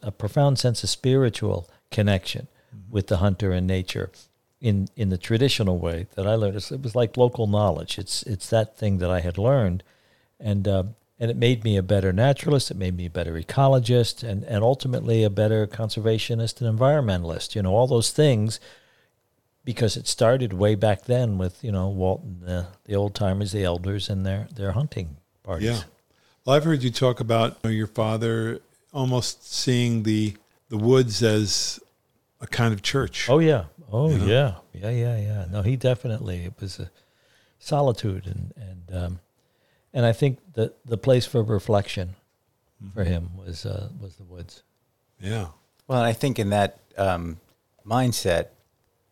a 0.03 0.11
profound 0.11 0.59
sense 0.59 0.83
of 0.83 0.88
spiritual 0.88 1.68
connection 1.90 2.49
with 2.88 3.09
the 3.09 3.18
hunter 3.18 3.53
and 3.53 3.66
nature 3.66 4.11
in 4.61 4.88
in 4.96 5.09
the 5.09 5.18
traditional 5.18 5.79
way 5.79 6.07
that 6.14 6.27
I 6.27 6.35
learned. 6.35 6.57
It 6.57 6.83
was 6.83 6.94
like 6.94 7.16
local 7.16 7.46
knowledge. 7.46 7.99
It's 7.99 8.23
it's 8.23 8.49
that 8.51 8.77
thing 8.77 8.99
that 8.99 9.11
I 9.11 9.20
had 9.20 9.38
learned, 9.38 9.83
and 10.38 10.66
uh, 10.66 10.85
and 11.18 11.31
it 11.31 11.37
made 11.37 11.64
me 11.64 11.77
a 11.77 11.83
better 11.83 12.12
naturalist. 12.12 12.70
It 12.70 12.77
made 12.77 12.96
me 12.96 13.07
a 13.07 13.11
better 13.11 13.35
ecologist, 13.35 14.23
and 14.23 14.44
and 14.44 14.62
ultimately 14.62 15.25
a 15.25 15.31
better 15.31 15.66
conservationist 15.66 16.61
and 16.61 16.79
environmentalist. 16.79 17.55
You 17.55 17.62
know, 17.62 17.75
all 17.75 17.87
those 17.87 18.11
things 18.11 18.61
because 19.64 19.96
it 19.96 20.07
started 20.07 20.53
way 20.53 20.75
back 20.75 21.05
then 21.05 21.38
with 21.38 21.62
you 21.62 21.73
know 21.73 21.88
Walton, 21.88 22.40
the 22.40 22.66
the 22.85 22.94
old 22.94 23.14
timers, 23.14 23.53
the 23.53 23.64
elders, 23.64 24.09
and 24.09 24.25
their 24.25 24.49
their 24.55 24.73
hunting 24.73 25.16
parties. 25.42 25.68
Yeah. 25.68 25.83
Well, 26.44 26.57
I've 26.57 26.64
heard 26.64 26.83
you 26.83 26.90
talk 26.90 27.20
about 27.20 27.53
you 27.53 27.59
know, 27.64 27.70
your 27.70 27.87
father 27.87 28.61
almost 28.92 29.53
seeing 29.53 30.03
the 30.03 30.35
the 30.68 30.79
woods 30.79 31.22
as 31.22 31.81
a 32.40 32.46
kind 32.46 32.72
of 32.72 32.83
church. 32.83 33.29
Oh 33.29 33.38
yeah. 33.40 33.64
Oh 33.92 34.11
You 34.11 34.18
know? 34.18 34.24
yeah. 34.26 34.55
Yeah 34.72 34.90
yeah 34.90 35.18
yeah. 35.18 35.44
No, 35.50 35.62
he 35.62 35.76
definitely 35.76 36.44
it 36.44 36.55
was 36.61 36.79
a 36.81 36.90
solitude 37.59 38.26
and 38.26 38.53
and 38.57 39.05
um, 39.05 39.20
and 39.92 40.07
I 40.07 40.12
think 40.12 40.38
the 40.55 40.72
the 40.85 40.96
place 40.96 41.26
for 41.26 41.42
reflection 41.42 42.16
for 42.94 43.05
him 43.05 43.31
was 43.37 43.66
uh, 43.66 43.88
was 44.00 44.16
the 44.16 44.24
woods. 44.24 44.62
Yeah. 45.20 45.48
Well, 45.87 46.00
I 46.00 46.12
think 46.12 46.38
in 46.38 46.50
that 46.50 46.79
um, 46.96 47.38
mindset, 47.87 48.46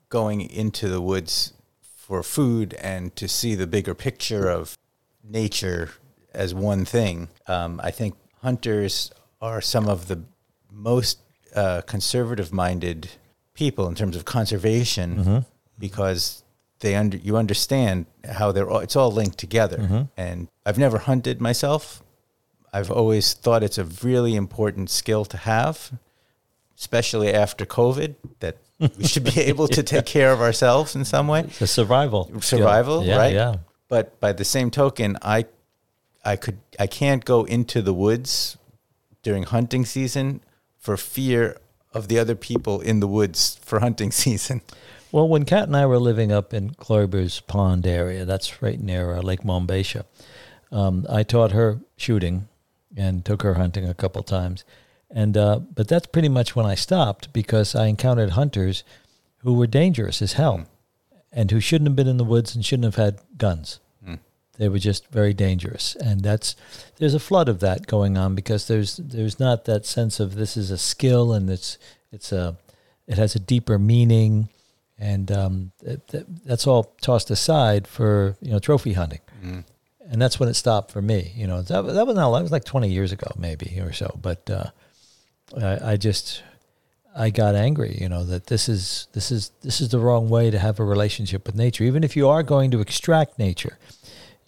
going 0.09 0.41
into 0.41 0.88
the 0.88 1.03
woods 1.03 1.53
for 1.83 2.23
food 2.23 2.73
and 2.75 3.14
to 3.17 3.29
see 3.29 3.55
the 3.55 3.67
bigger 3.67 3.95
picture 3.95 4.49
of 4.49 4.79
nature 5.23 5.91
as 6.38 6.55
one 6.55 6.85
thing, 6.85 7.29
um, 7.48 7.81
I 7.83 7.90
think 7.90 8.14
hunters 8.42 9.11
are 9.40 9.61
some 9.61 9.88
of 9.88 10.09
the 10.09 10.22
most 10.70 11.18
uh, 11.55 11.83
conservative-minded 11.83 13.11
people 13.55 13.88
in 13.88 13.94
terms 13.94 14.16
of 14.16 14.24
conservation 14.24 15.44
because 15.79 16.44
they 16.81 16.94
under 16.94 17.16
you 17.16 17.37
understand 17.37 18.07
how 18.24 18.53
they're 18.53 18.70
all, 18.70 18.79
it's 18.79 18.94
all 18.94 19.11
linked 19.11 19.37
together. 19.37 20.09
And 20.16 20.48
I've 20.64 20.79
never 20.79 20.98
hunted 20.98 21.40
myself. 21.40 22.03
I've 22.72 22.90
always 22.90 23.35
thought 23.35 23.62
it's 23.62 23.79
a 23.79 23.85
really 23.85 24.37
important 24.37 24.90
skill 24.90 25.24
to 25.24 25.37
have, 25.38 25.92
especially 26.79 27.33
after 27.35 27.66
COVID, 27.66 28.14
that 28.40 28.59
we 28.96 29.05
should 29.07 29.24
be 29.24 29.40
able 29.53 29.66
to 29.68 29.83
take 29.83 30.07
care 30.07 30.33
of 30.33 30.40
ourselves 30.40 30.94
in 30.94 31.05
some 31.05 31.27
way. 31.27 31.42
The 31.59 31.66
survival. 31.66 32.31
Survival, 32.40 33.05
yeah, 33.05 33.16
right? 33.16 33.35
Yeah. 33.35 33.57
But 33.88 34.20
by 34.20 34.33
the 34.33 34.44
same 34.44 34.70
token, 34.70 35.16
I, 35.22 35.46
I 36.29 36.37
could, 36.37 36.59
I 36.79 36.87
can't 36.87 37.25
go 37.25 37.45
into 37.45 37.81
the 37.81 37.95
woods 37.95 38.59
during 39.23 39.45
hunting 39.45 39.87
season 39.87 40.43
for 40.77 40.97
fear 40.99 41.57
of 41.95 42.09
the 42.09 42.19
other 42.19 42.35
people 42.35 42.81
in 42.81 43.01
the 43.01 43.09
woods 43.09 43.59
for 43.62 43.81
hunting 43.81 44.12
season. 44.25 44.61
Well, 45.11 45.27
when 45.27 45.47
Kat 45.47 45.64
and 45.64 45.77
I 45.77 45.87
were 45.87 45.99
living 45.99 46.31
up 46.31 46.53
in 46.53 46.71
Kloiber's 46.71 47.41
Pond 47.41 47.87
area, 47.87 48.27
that's 48.27 48.61
right 48.61 48.79
near 48.79 49.14
uh, 49.14 49.23
Lake 49.23 49.43
Mombasha, 49.43 50.05
um, 50.71 51.07
I 51.09 51.23
taught 51.23 51.53
her 51.53 51.81
shooting 51.97 52.49
and 52.95 53.25
took 53.25 53.41
her 53.43 53.55
hunting 53.55 53.88
a 53.88 53.95
couple 53.95 54.23
times. 54.23 54.64
And 55.11 55.35
uh, 55.35 55.61
but 55.61 55.88
that's 55.88 56.07
pretty 56.07 56.29
much 56.29 56.55
when 56.55 56.67
I 56.67 56.75
stopped 56.75 57.33
because 57.33 57.75
I 57.75 57.87
encountered 57.87 58.31
hunters 58.31 58.85
who 59.38 59.55
were 59.55 59.67
dangerous 59.67 60.21
as 60.21 60.35
hell, 60.35 60.67
and 61.33 61.51
who 61.51 61.61
shouldn't 61.61 61.88
have 61.88 61.97
been 61.97 62.09
in 62.09 62.19
the 62.19 62.25
woods 62.25 62.55
and 62.55 62.62
shouldn't 62.62 62.85
have 62.85 63.03
had 63.03 63.21
guns. 63.38 63.81
They 64.59 64.68
were 64.68 64.79
just 64.79 65.07
very 65.09 65.33
dangerous, 65.33 65.94
and 65.97 66.21
that's 66.21 66.57
there's 66.97 67.14
a 67.14 67.21
flood 67.21 67.49
of 67.49 67.61
that 67.61 67.87
going 67.87 68.18
on 68.18 68.35
because 68.35 68.66
there's 68.66 68.97
there's 68.97 69.38
not 69.38 69.64
that 69.66 69.87
sense 69.87 70.18
of 70.18 70.35
this 70.35 70.57
is 70.57 70.71
a 70.71 70.79
skill 70.79 71.33
and 71.33 71.49
it's 71.49 71.79
it's 72.11 72.33
a 72.33 72.57
it 73.07 73.16
has 73.18 73.35
a 73.35 73.38
deeper 73.40 73.79
meaning, 73.79 74.49
and 74.99 75.31
um, 75.33 75.73
that, 75.83 76.27
that's 76.44 76.66
all 76.66 76.94
tossed 77.01 77.31
aside 77.31 77.87
for 77.87 78.37
you 78.42 78.51
know 78.51 78.59
trophy 78.59 78.92
hunting, 78.94 79.21
and 80.11 80.21
that's 80.21 80.38
when 80.40 80.49
it 80.49 80.55
stopped 80.55 80.90
for 80.90 81.01
me. 81.01 81.33
You 81.35 81.47
know 81.47 81.62
that 81.62 81.83
that 81.83 82.07
was 82.07 82.16
not 82.16 82.33
that 82.33 82.42
was 82.42 82.53
like 82.53 82.64
20 82.64 82.88
years 82.88 83.12
ago 83.12 83.31
maybe 83.38 83.79
or 83.81 83.92
so, 83.92 84.18
but 84.21 84.49
uh, 84.51 84.71
I, 85.57 85.92
I 85.92 85.97
just 85.97 86.42
I 87.16 87.31
got 87.31 87.55
angry. 87.55 87.97
You 88.01 88.09
know 88.09 88.25
that 88.25 88.47
this 88.47 88.68
is 88.68 89.09
this 89.12 89.31
is 89.31 89.53
this 89.62 89.81
is 89.81 89.88
the 89.88 89.99
wrong 89.99 90.29
way 90.29 90.51
to 90.51 90.59
have 90.59 90.79
a 90.81 90.85
relationship 90.85 91.47
with 91.47 91.55
nature. 91.55 91.85
Even 91.85 92.05
if 92.05 92.16
you 92.16 92.29
are 92.29 92.42
going 92.42 92.71
to 92.73 92.81
extract 92.81 93.38
nature, 93.38 93.79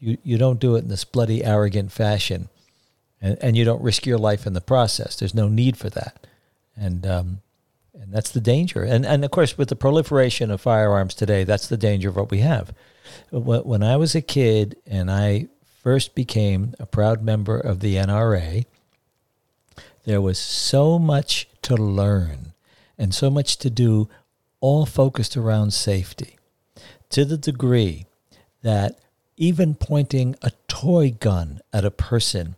you 0.01 0.19
you 0.25 0.39
don't 0.39 0.59
do 0.59 0.75
it 0.75 0.81
in 0.81 0.89
this 0.89 1.05
bloody 1.05 1.45
arrogant 1.45 1.93
fashion, 1.93 2.49
and 3.21 3.39
and 3.41 3.57
you 3.57 3.65
don't 3.65 3.83
risk 3.83 4.07
your 4.07 4.19
life 4.19 4.47
in 4.47 4.55
the 4.55 4.61
process. 4.61 5.17
There's 5.17 5.35
no 5.35 5.49
need 5.49 5.77
for 5.77 5.91
that, 5.91 6.27
and 6.77 7.07
um, 7.07 7.43
and 7.95 8.13
that's 8.13 8.31
the 8.31 8.41
danger. 8.41 8.83
And 8.83 9.07
and 9.07 9.25
of 9.25 9.31
course, 9.31 9.57
with 9.57 9.69
the 9.69 9.77
proliferation 9.77 10.51
of 10.51 10.61
firearms 10.61 11.15
today, 11.15 11.45
that's 11.45 11.69
the 11.69 11.77
danger 11.77 12.09
of 12.09 12.17
what 12.17 12.31
we 12.31 12.41
have. 12.41 12.75
When 13.31 13.83
I 13.83 13.97
was 13.97 14.15
a 14.15 14.21
kid 14.21 14.77
and 14.87 15.11
I 15.11 15.49
first 15.83 16.15
became 16.15 16.75
a 16.79 16.87
proud 16.87 17.23
member 17.23 17.59
of 17.59 17.81
the 17.81 17.97
NRA, 17.97 18.67
there 20.05 20.21
was 20.21 20.39
so 20.39 20.99
much 20.99 21.49
to 21.63 21.75
learn 21.75 22.53
and 22.99 23.15
so 23.15 23.31
much 23.31 23.57
to 23.59 23.71
do, 23.71 24.09
all 24.61 24.85
focused 24.85 25.37
around 25.37 25.73
safety, 25.73 26.37
to 27.09 27.25
the 27.25 27.39
degree 27.39 28.07
that 28.63 28.99
even 29.41 29.75
pointing 29.75 30.37
a 30.43 30.53
toy 30.69 31.17
gun 31.19 31.61
at 31.73 31.85
a 31.85 31.91
person 31.91 32.57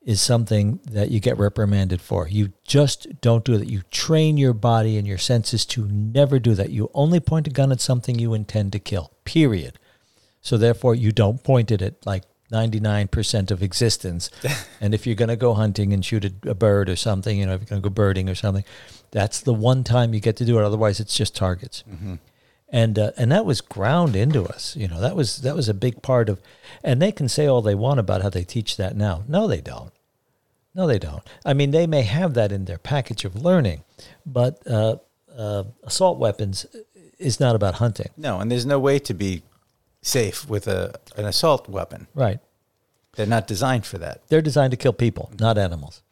is 0.00 0.22
something 0.22 0.80
that 0.88 1.10
you 1.10 1.20
get 1.20 1.36
reprimanded 1.36 2.00
for. 2.00 2.28
You 2.28 2.52
just 2.64 3.20
don't 3.20 3.44
do 3.44 3.58
that. 3.58 3.68
You 3.68 3.82
train 3.90 4.38
your 4.38 4.54
body 4.54 4.96
and 4.96 5.06
your 5.06 5.18
senses 5.18 5.66
to 5.66 5.86
never 5.88 6.38
do 6.38 6.54
that. 6.54 6.70
You 6.70 6.88
only 6.94 7.20
point 7.20 7.48
a 7.48 7.50
gun 7.50 7.72
at 7.72 7.80
something 7.80 8.18
you 8.18 8.32
intend 8.32 8.72
to 8.72 8.78
kill, 8.78 9.12
period. 9.24 9.78
So 10.40 10.56
therefore, 10.56 10.94
you 10.94 11.12
don't 11.12 11.42
point 11.42 11.70
it 11.70 11.82
at 11.82 12.06
like 12.06 12.22
99% 12.52 13.50
of 13.50 13.62
existence. 13.62 14.30
and 14.80 14.94
if 14.94 15.06
you're 15.06 15.16
going 15.16 15.28
to 15.28 15.36
go 15.36 15.52
hunting 15.54 15.92
and 15.92 16.04
shoot 16.04 16.24
a, 16.24 16.50
a, 16.50 16.54
bird 16.54 16.88
or 16.88 16.96
something, 16.96 17.36
you 17.38 17.44
know, 17.44 17.54
if 17.54 17.60
you're 17.60 17.66
going 17.66 17.82
to 17.82 17.88
go 17.88 17.92
birding 17.92 18.28
or 18.28 18.34
something, 18.36 18.64
that's 19.10 19.40
the 19.40 19.52
one 19.52 19.82
time 19.84 20.14
you 20.14 20.20
get 20.20 20.36
to 20.36 20.44
do 20.44 20.58
it. 20.58 20.64
Otherwise, 20.64 21.00
it's 21.00 21.16
just 21.16 21.34
targets. 21.34 21.82
Mm-hmm. 21.90 22.14
And 22.72 22.98
uh, 22.98 23.10
and 23.16 23.32
that 23.32 23.44
was 23.44 23.60
ground 23.60 24.14
into 24.14 24.44
us. 24.44 24.76
You 24.76 24.86
know, 24.86 25.00
that 25.00 25.16
was 25.16 25.38
that 25.38 25.56
was 25.56 25.68
a 25.68 25.74
big 25.74 26.02
part 26.02 26.28
of. 26.28 26.40
And 26.84 27.02
they 27.02 27.10
can 27.12 27.28
say 27.28 27.46
all 27.46 27.62
they 27.62 27.74
want 27.74 27.98
about 27.98 28.22
how 28.22 28.30
they 28.30 28.44
teach 28.44 28.76
that 28.76 28.96
now. 28.96 29.24
No, 29.26 29.48
they 29.48 29.60
don't. 29.60 29.92
No, 30.74 30.86
they 30.86 30.98
don't. 30.98 31.22
I 31.44 31.52
mean, 31.52 31.72
they 31.72 31.86
may 31.86 32.02
have 32.02 32.34
that 32.34 32.52
in 32.52 32.66
their 32.66 32.78
package 32.78 33.24
of 33.24 33.34
learning, 33.34 33.82
but 34.24 34.62
uh, 34.68 34.96
uh, 35.36 35.64
assault 35.82 36.18
weapons 36.18 36.64
is 37.18 37.40
not 37.40 37.56
about 37.56 37.74
hunting. 37.74 38.10
No, 38.16 38.40
and 38.40 38.50
there's 38.50 38.66
no 38.66 38.78
way 38.78 38.98
to 39.00 39.14
be 39.14 39.42
safe 40.02 40.48
with 40.48 40.66
a 40.68 40.94
an 41.16 41.26
assault 41.26 41.68
weapon. 41.68 42.06
Right. 42.14 42.38
They're 43.16 43.26
not 43.26 43.46
designed 43.46 43.84
for 43.84 43.98
that. 43.98 44.26
They're 44.28 44.40
designed 44.40 44.70
to 44.70 44.76
kill 44.76 44.92
people, 44.92 45.32
not 45.38 45.58
animals. 45.58 46.02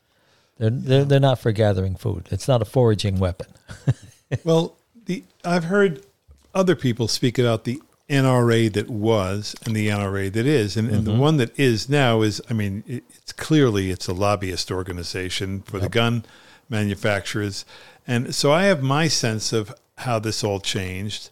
They're 0.59 0.71
they're, 0.71 1.05
they're 1.05 1.21
not 1.21 1.38
for 1.38 1.53
gathering 1.53 1.94
food. 1.94 2.29
It's 2.31 2.49
not 2.49 2.61
a 2.61 2.64
foraging 2.64 3.18
weapon. 3.18 3.49
well, 4.44 4.77
the 5.07 5.25
I've 5.44 5.64
heard 5.64 6.05
other 6.59 6.77
people 6.77 7.09
speak 7.09 7.38
about 7.38 7.64
the 7.64 7.81
NRA 8.09 8.73
that 8.73 8.88
was 8.88 9.55
and 9.64 9.77
the 9.77 9.88
NRA 9.88 10.33
that 10.33 10.47
is, 10.47 10.77
and, 10.77 10.88
and 10.88 11.05
mm-hmm. 11.05 11.12
the 11.12 11.21
one 11.21 11.37
that 11.37 11.59
is 11.59 11.88
now 11.88 12.23
is, 12.23 12.40
I 12.51 12.55
mean, 12.55 12.83
it, 12.87 13.05
it's 13.16 13.33
clearly 13.33 13.90
it's 13.90 14.09
a 14.09 14.14
lobbyist 14.14 14.71
organization 14.71 15.61
for 15.62 15.77
yep. 15.77 15.83
the 15.85 15.88
gun 15.90 16.25
manufacturers, 16.68 17.64
and 18.07 18.35
so 18.35 18.53
I 18.53 18.64
have 18.64 18.83
my 18.83 19.09
sense 19.09 19.53
of 19.53 19.75
how 19.99 20.18
this 20.18 20.42
all 20.42 20.61
changed. 20.61 21.31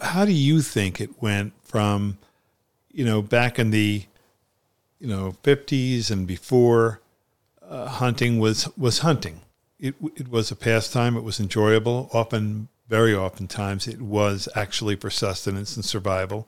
How 0.00 0.24
do 0.24 0.32
you 0.32 0.62
think 0.62 1.00
it 1.00 1.22
went 1.22 1.52
from, 1.62 2.18
you 2.90 3.04
know, 3.04 3.22
back 3.22 3.58
in 3.58 3.70
the, 3.70 4.04
you 4.98 5.06
know, 5.06 5.36
50s 5.42 6.10
and 6.10 6.26
before, 6.26 7.00
uh, 7.68 7.86
hunting 7.86 8.38
was 8.38 8.68
was 8.76 8.98
hunting. 8.98 9.40
It 9.78 9.94
it 10.16 10.28
was 10.28 10.50
a 10.50 10.56
pastime. 10.56 11.16
It 11.16 11.24
was 11.24 11.40
enjoyable. 11.40 12.10
Often, 12.12 12.68
very 12.88 13.14
often 13.14 13.48
times, 13.48 13.86
it 13.86 14.00
was 14.00 14.48
actually 14.54 14.96
for 14.96 15.10
sustenance 15.10 15.76
and 15.76 15.84
survival, 15.84 16.46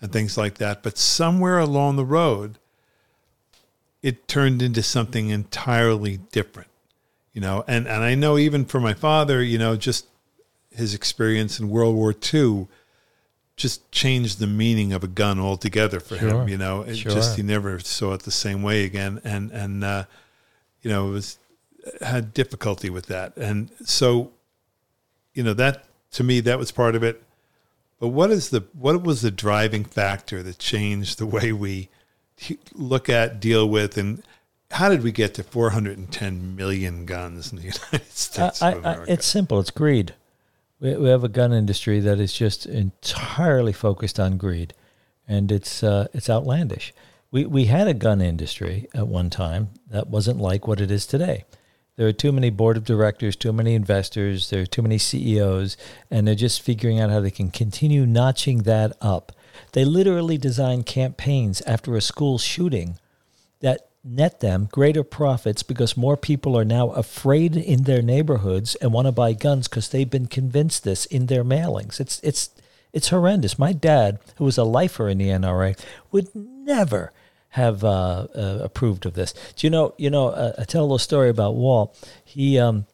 and 0.00 0.12
things 0.12 0.36
like 0.36 0.58
that. 0.58 0.82
But 0.82 0.98
somewhere 0.98 1.58
along 1.58 1.96
the 1.96 2.04
road, 2.04 2.58
it 4.02 4.28
turned 4.28 4.62
into 4.62 4.82
something 4.82 5.30
entirely 5.30 6.18
different. 6.32 6.68
You 7.32 7.40
know, 7.40 7.64
and 7.68 7.86
and 7.86 8.02
I 8.02 8.14
know 8.14 8.38
even 8.38 8.64
for 8.64 8.80
my 8.80 8.94
father, 8.94 9.42
you 9.42 9.58
know, 9.58 9.76
just 9.76 10.06
his 10.70 10.94
experience 10.94 11.60
in 11.60 11.70
World 11.70 11.94
War 11.94 12.14
II 12.34 12.66
just 13.56 13.90
changed 13.90 14.38
the 14.38 14.46
meaning 14.46 14.92
of 14.92 15.02
a 15.02 15.06
gun 15.08 15.40
altogether 15.40 15.98
for 15.98 16.16
sure. 16.16 16.42
him. 16.42 16.48
You 16.48 16.58
know, 16.58 16.82
it 16.82 16.96
sure. 16.96 17.12
just 17.12 17.36
he 17.36 17.42
never 17.42 17.78
saw 17.80 18.12
it 18.12 18.22
the 18.22 18.30
same 18.30 18.62
way 18.62 18.84
again, 18.84 19.20
and 19.24 19.50
and 19.50 19.84
uh, 19.84 20.04
you 20.82 20.90
know 20.90 21.06
was 21.06 21.38
had 22.00 22.34
difficulty 22.34 22.90
with 22.90 23.06
that, 23.06 23.36
and 23.36 23.70
so 23.84 24.32
you 25.36 25.42
know 25.42 25.54
that 25.54 25.84
to 26.12 26.24
me 26.24 26.40
that 26.40 26.58
was 26.58 26.72
part 26.72 26.96
of 26.96 27.04
it. 27.04 27.22
But 28.00 28.08
what 28.08 28.30
is 28.30 28.50
the 28.50 28.64
what 28.72 29.02
was 29.02 29.22
the 29.22 29.30
driving 29.30 29.84
factor 29.84 30.42
that 30.42 30.58
changed 30.58 31.18
the 31.18 31.26
way 31.26 31.52
we 31.52 31.88
look 32.74 33.08
at, 33.08 33.38
deal 33.38 33.68
with, 33.68 33.96
and 33.96 34.22
how 34.72 34.88
did 34.88 35.02
we 35.02 35.12
get 35.12 35.34
to 35.34 35.42
410 35.42 36.56
million 36.56 37.06
guns 37.06 37.52
in 37.52 37.58
the 37.58 37.62
United 37.92 38.10
States 38.10 38.60
I, 38.60 38.72
I, 38.72 39.04
it's 39.06 39.26
simple. 39.26 39.60
It's 39.60 39.70
greed. 39.70 40.14
We, 40.80 40.96
we 40.96 41.08
have 41.08 41.24
a 41.24 41.28
gun 41.28 41.52
industry 41.52 42.00
that 42.00 42.18
is 42.18 42.32
just 42.32 42.66
entirely 42.66 43.72
focused 43.72 44.18
on 44.18 44.36
greed, 44.36 44.74
and 45.28 45.52
it's 45.52 45.82
uh, 45.82 46.08
it's 46.12 46.30
outlandish. 46.30 46.92
We 47.30 47.44
we 47.44 47.66
had 47.66 47.88
a 47.88 47.94
gun 47.94 48.20
industry 48.20 48.88
at 48.94 49.06
one 49.06 49.30
time 49.30 49.68
that 49.90 50.08
wasn't 50.08 50.40
like 50.40 50.66
what 50.66 50.80
it 50.80 50.90
is 50.90 51.06
today. 51.06 51.44
There 51.96 52.06
are 52.06 52.12
too 52.12 52.32
many 52.32 52.50
board 52.50 52.76
of 52.76 52.84
directors, 52.84 53.36
too 53.36 53.52
many 53.52 53.74
investors, 53.74 54.50
there 54.50 54.62
are 54.62 54.66
too 54.66 54.82
many 54.82 54.98
CEOs, 54.98 55.78
and 56.10 56.28
they're 56.28 56.34
just 56.34 56.60
figuring 56.60 57.00
out 57.00 57.10
how 57.10 57.20
they 57.20 57.30
can 57.30 57.50
continue 57.50 58.04
notching 58.04 58.64
that 58.64 58.92
up. 59.00 59.32
They 59.72 59.84
literally 59.84 60.36
design 60.36 60.82
campaigns 60.82 61.62
after 61.62 61.96
a 61.96 62.02
school 62.02 62.36
shooting 62.36 62.98
that 63.60 63.88
net 64.04 64.40
them 64.40 64.68
greater 64.70 65.02
profits 65.02 65.62
because 65.62 65.96
more 65.96 66.16
people 66.16 66.56
are 66.56 66.64
now 66.64 66.90
afraid 66.90 67.56
in 67.56 67.84
their 67.84 68.02
neighborhoods 68.02 68.74
and 68.76 68.92
want 68.92 69.06
to 69.06 69.12
buy 69.12 69.32
guns 69.32 69.66
because 69.66 69.88
they've 69.88 70.10
been 70.10 70.26
convinced 70.26 70.84
this 70.84 71.06
in 71.06 71.26
their 71.26 71.42
mailings. 71.42 71.98
It's 71.98 72.20
it's 72.20 72.50
it's 72.92 73.08
horrendous. 73.08 73.58
My 73.58 73.72
dad, 73.72 74.18
who 74.36 74.44
was 74.44 74.56
a 74.58 74.64
lifer 74.64 75.08
in 75.08 75.18
the 75.18 75.28
NRA, 75.28 75.78
would 76.12 76.28
never 76.34 77.12
have 77.56 77.82
uh, 77.84 78.26
uh, 78.34 78.60
approved 78.62 79.06
of 79.06 79.14
this. 79.14 79.32
Do 79.56 79.66
you 79.66 79.70
know? 79.70 79.94
You 79.96 80.10
know, 80.10 80.28
uh, 80.28 80.52
I 80.58 80.64
tell 80.64 80.82
a 80.82 80.84
little 80.84 80.98
story 80.98 81.30
about 81.30 81.54
Walt. 81.54 81.96
He 82.24 82.58
um, 82.58 82.86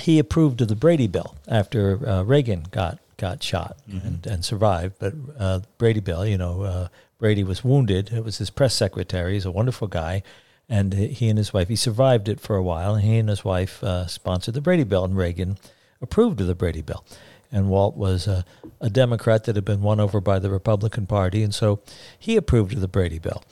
he 0.00 0.18
approved 0.18 0.60
of 0.60 0.68
the 0.68 0.76
Brady 0.76 1.06
Bill 1.06 1.36
after 1.46 2.06
uh, 2.06 2.22
Reagan 2.24 2.66
got 2.70 2.98
got 3.16 3.42
shot 3.42 3.76
mm-hmm. 3.88 4.06
and, 4.06 4.26
and 4.26 4.44
survived, 4.44 4.94
but 4.98 5.14
uh, 5.38 5.60
Brady 5.78 6.00
Bill, 6.00 6.26
you 6.26 6.38
know, 6.38 6.62
uh, 6.62 6.88
Brady 7.18 7.44
was 7.44 7.62
wounded. 7.62 8.10
It 8.12 8.24
was 8.24 8.38
his 8.38 8.50
press 8.50 8.74
secretary. 8.74 9.34
He's 9.34 9.44
a 9.44 9.50
wonderful 9.50 9.88
guy. 9.88 10.22
And 10.68 10.94
he 10.94 11.28
and 11.28 11.36
his 11.36 11.52
wife, 11.52 11.68
he 11.68 11.76
survived 11.76 12.28
it 12.28 12.40
for 12.40 12.56
a 12.56 12.62
while. 12.62 12.94
And 12.94 13.04
he 13.04 13.18
and 13.18 13.28
his 13.28 13.44
wife 13.44 13.82
uh, 13.82 14.06
sponsored 14.06 14.54
the 14.54 14.60
Brady 14.60 14.84
Bill, 14.84 15.04
and 15.04 15.16
Reagan 15.16 15.58
approved 16.00 16.40
of 16.40 16.46
the 16.46 16.54
Brady 16.54 16.80
Bill. 16.80 17.04
And 17.52 17.68
Walt 17.68 17.96
was 17.96 18.26
a, 18.26 18.44
a 18.80 18.90
Democrat 18.90 19.44
that 19.44 19.56
had 19.56 19.64
been 19.64 19.82
won 19.82 20.00
over 20.00 20.20
by 20.20 20.38
the 20.38 20.50
Republican 20.50 21.06
Party. 21.06 21.42
And 21.42 21.54
so 21.54 21.80
he 22.18 22.36
approved 22.36 22.72
of 22.72 22.80
the 22.80 22.88
Brady 22.88 23.18
Bill. 23.18 23.42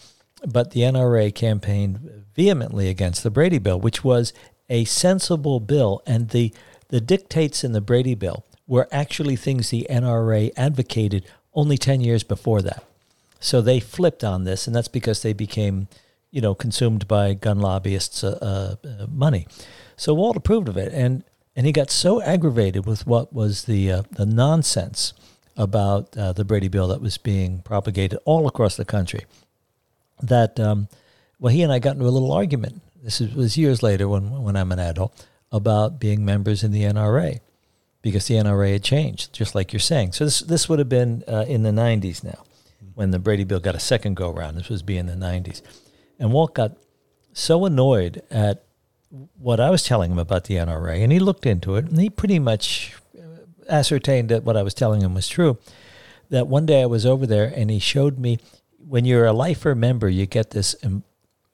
But 0.46 0.70
the 0.70 0.82
NRA 0.82 1.34
campaigned 1.34 2.24
vehemently 2.36 2.88
against 2.88 3.22
the 3.22 3.30
Brady 3.30 3.58
Bill, 3.58 3.80
which 3.80 4.04
was 4.04 4.32
a 4.68 4.84
sensible 4.84 5.58
bill. 5.58 6.00
And 6.06 6.30
the, 6.30 6.54
the 6.88 7.00
dictates 7.00 7.64
in 7.64 7.72
the 7.72 7.80
Brady 7.80 8.14
Bill 8.14 8.44
were 8.68 8.86
actually 8.92 9.34
things 9.34 9.70
the 9.70 9.86
NRA 9.90 10.52
advocated 10.56 11.24
only 11.54 11.76
10 11.76 12.00
years 12.00 12.22
before 12.22 12.62
that. 12.62 12.84
So 13.40 13.60
they 13.60 13.80
flipped 13.80 14.22
on 14.22 14.44
this, 14.44 14.66
and 14.66 14.74
that's 14.74 14.88
because 14.88 15.22
they 15.22 15.32
became, 15.32 15.88
you 16.30 16.40
know, 16.40 16.54
consumed 16.54 17.08
by 17.08 17.34
gun 17.34 17.58
lobbyists' 17.60 18.24
uh, 18.24 18.76
uh, 18.84 19.06
money. 19.06 19.46
So 19.96 20.14
Walt 20.14 20.36
approved 20.36 20.68
of 20.68 20.76
it, 20.76 20.92
and 20.92 21.24
and 21.58 21.66
he 21.66 21.72
got 21.72 21.90
so 21.90 22.22
aggravated 22.22 22.86
with 22.86 23.04
what 23.04 23.32
was 23.32 23.64
the 23.64 23.90
uh, 23.90 24.02
the 24.12 24.24
nonsense 24.24 25.12
about 25.56 26.16
uh, 26.16 26.32
the 26.32 26.44
Brady 26.44 26.68
Bill 26.68 26.86
that 26.86 27.00
was 27.00 27.18
being 27.18 27.62
propagated 27.62 28.20
all 28.24 28.46
across 28.46 28.76
the 28.76 28.84
country 28.84 29.26
that 30.22 30.60
um, 30.60 30.86
well, 31.40 31.52
he 31.52 31.64
and 31.64 31.72
I 31.72 31.80
got 31.80 31.96
into 31.96 32.06
a 32.06 32.14
little 32.14 32.30
argument. 32.30 32.80
This 33.02 33.18
was 33.18 33.58
years 33.58 33.82
later 33.82 34.08
when 34.08 34.30
when 34.40 34.54
I'm 34.54 34.70
an 34.70 34.78
adult 34.78 35.26
about 35.50 35.98
being 35.98 36.24
members 36.24 36.62
in 36.62 36.70
the 36.70 36.82
NRA 36.82 37.40
because 38.02 38.28
the 38.28 38.34
NRA 38.34 38.74
had 38.74 38.84
changed, 38.84 39.32
just 39.32 39.56
like 39.56 39.72
you're 39.72 39.80
saying. 39.80 40.12
So 40.12 40.26
this 40.26 40.38
this 40.38 40.68
would 40.68 40.78
have 40.78 40.88
been 40.88 41.24
uh, 41.26 41.44
in 41.48 41.64
the 41.64 41.70
90s 41.70 42.22
now 42.22 42.44
when 42.94 43.10
the 43.10 43.18
Brady 43.18 43.42
Bill 43.42 43.58
got 43.58 43.74
a 43.74 43.80
second 43.80 44.14
go 44.14 44.30
around. 44.30 44.54
This 44.54 44.68
was 44.68 44.82
being 44.82 45.08
in 45.08 45.18
the 45.18 45.26
90s. 45.26 45.60
And 46.20 46.32
Walt 46.32 46.54
got 46.54 46.76
so 47.32 47.64
annoyed 47.64 48.22
at 48.30 48.62
what 49.38 49.60
I 49.60 49.70
was 49.70 49.82
telling 49.82 50.12
him 50.12 50.18
about 50.18 50.44
the 50.44 50.56
NRA, 50.56 51.02
and 51.02 51.12
he 51.12 51.18
looked 51.18 51.46
into 51.46 51.76
it, 51.76 51.86
and 51.86 52.00
he 52.00 52.10
pretty 52.10 52.38
much 52.38 52.94
uh, 53.18 53.22
ascertained 53.68 54.28
that 54.28 54.44
what 54.44 54.56
I 54.56 54.62
was 54.62 54.74
telling 54.74 55.02
him 55.02 55.14
was 55.14 55.28
true. 55.28 55.58
That 56.30 56.46
one 56.46 56.66
day 56.66 56.82
I 56.82 56.86
was 56.86 57.06
over 57.06 57.26
there, 57.26 57.52
and 57.54 57.70
he 57.70 57.78
showed 57.78 58.18
me 58.18 58.38
when 58.78 59.04
you're 59.04 59.26
a 59.26 59.32
lifer 59.32 59.74
member, 59.74 60.08
you 60.08 60.26
get 60.26 60.50
this 60.50 60.76
em- 60.82 61.04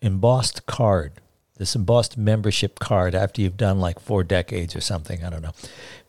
embossed 0.00 0.66
card 0.66 1.20
this 1.56 1.76
embossed 1.76 2.16
membership 2.18 2.78
card 2.78 3.14
after 3.14 3.40
you've 3.40 3.56
done 3.56 3.78
like 3.78 4.00
four 4.00 4.24
decades 4.24 4.74
or 4.74 4.80
something. 4.80 5.24
I 5.24 5.30
don't 5.30 5.42
know. 5.42 5.52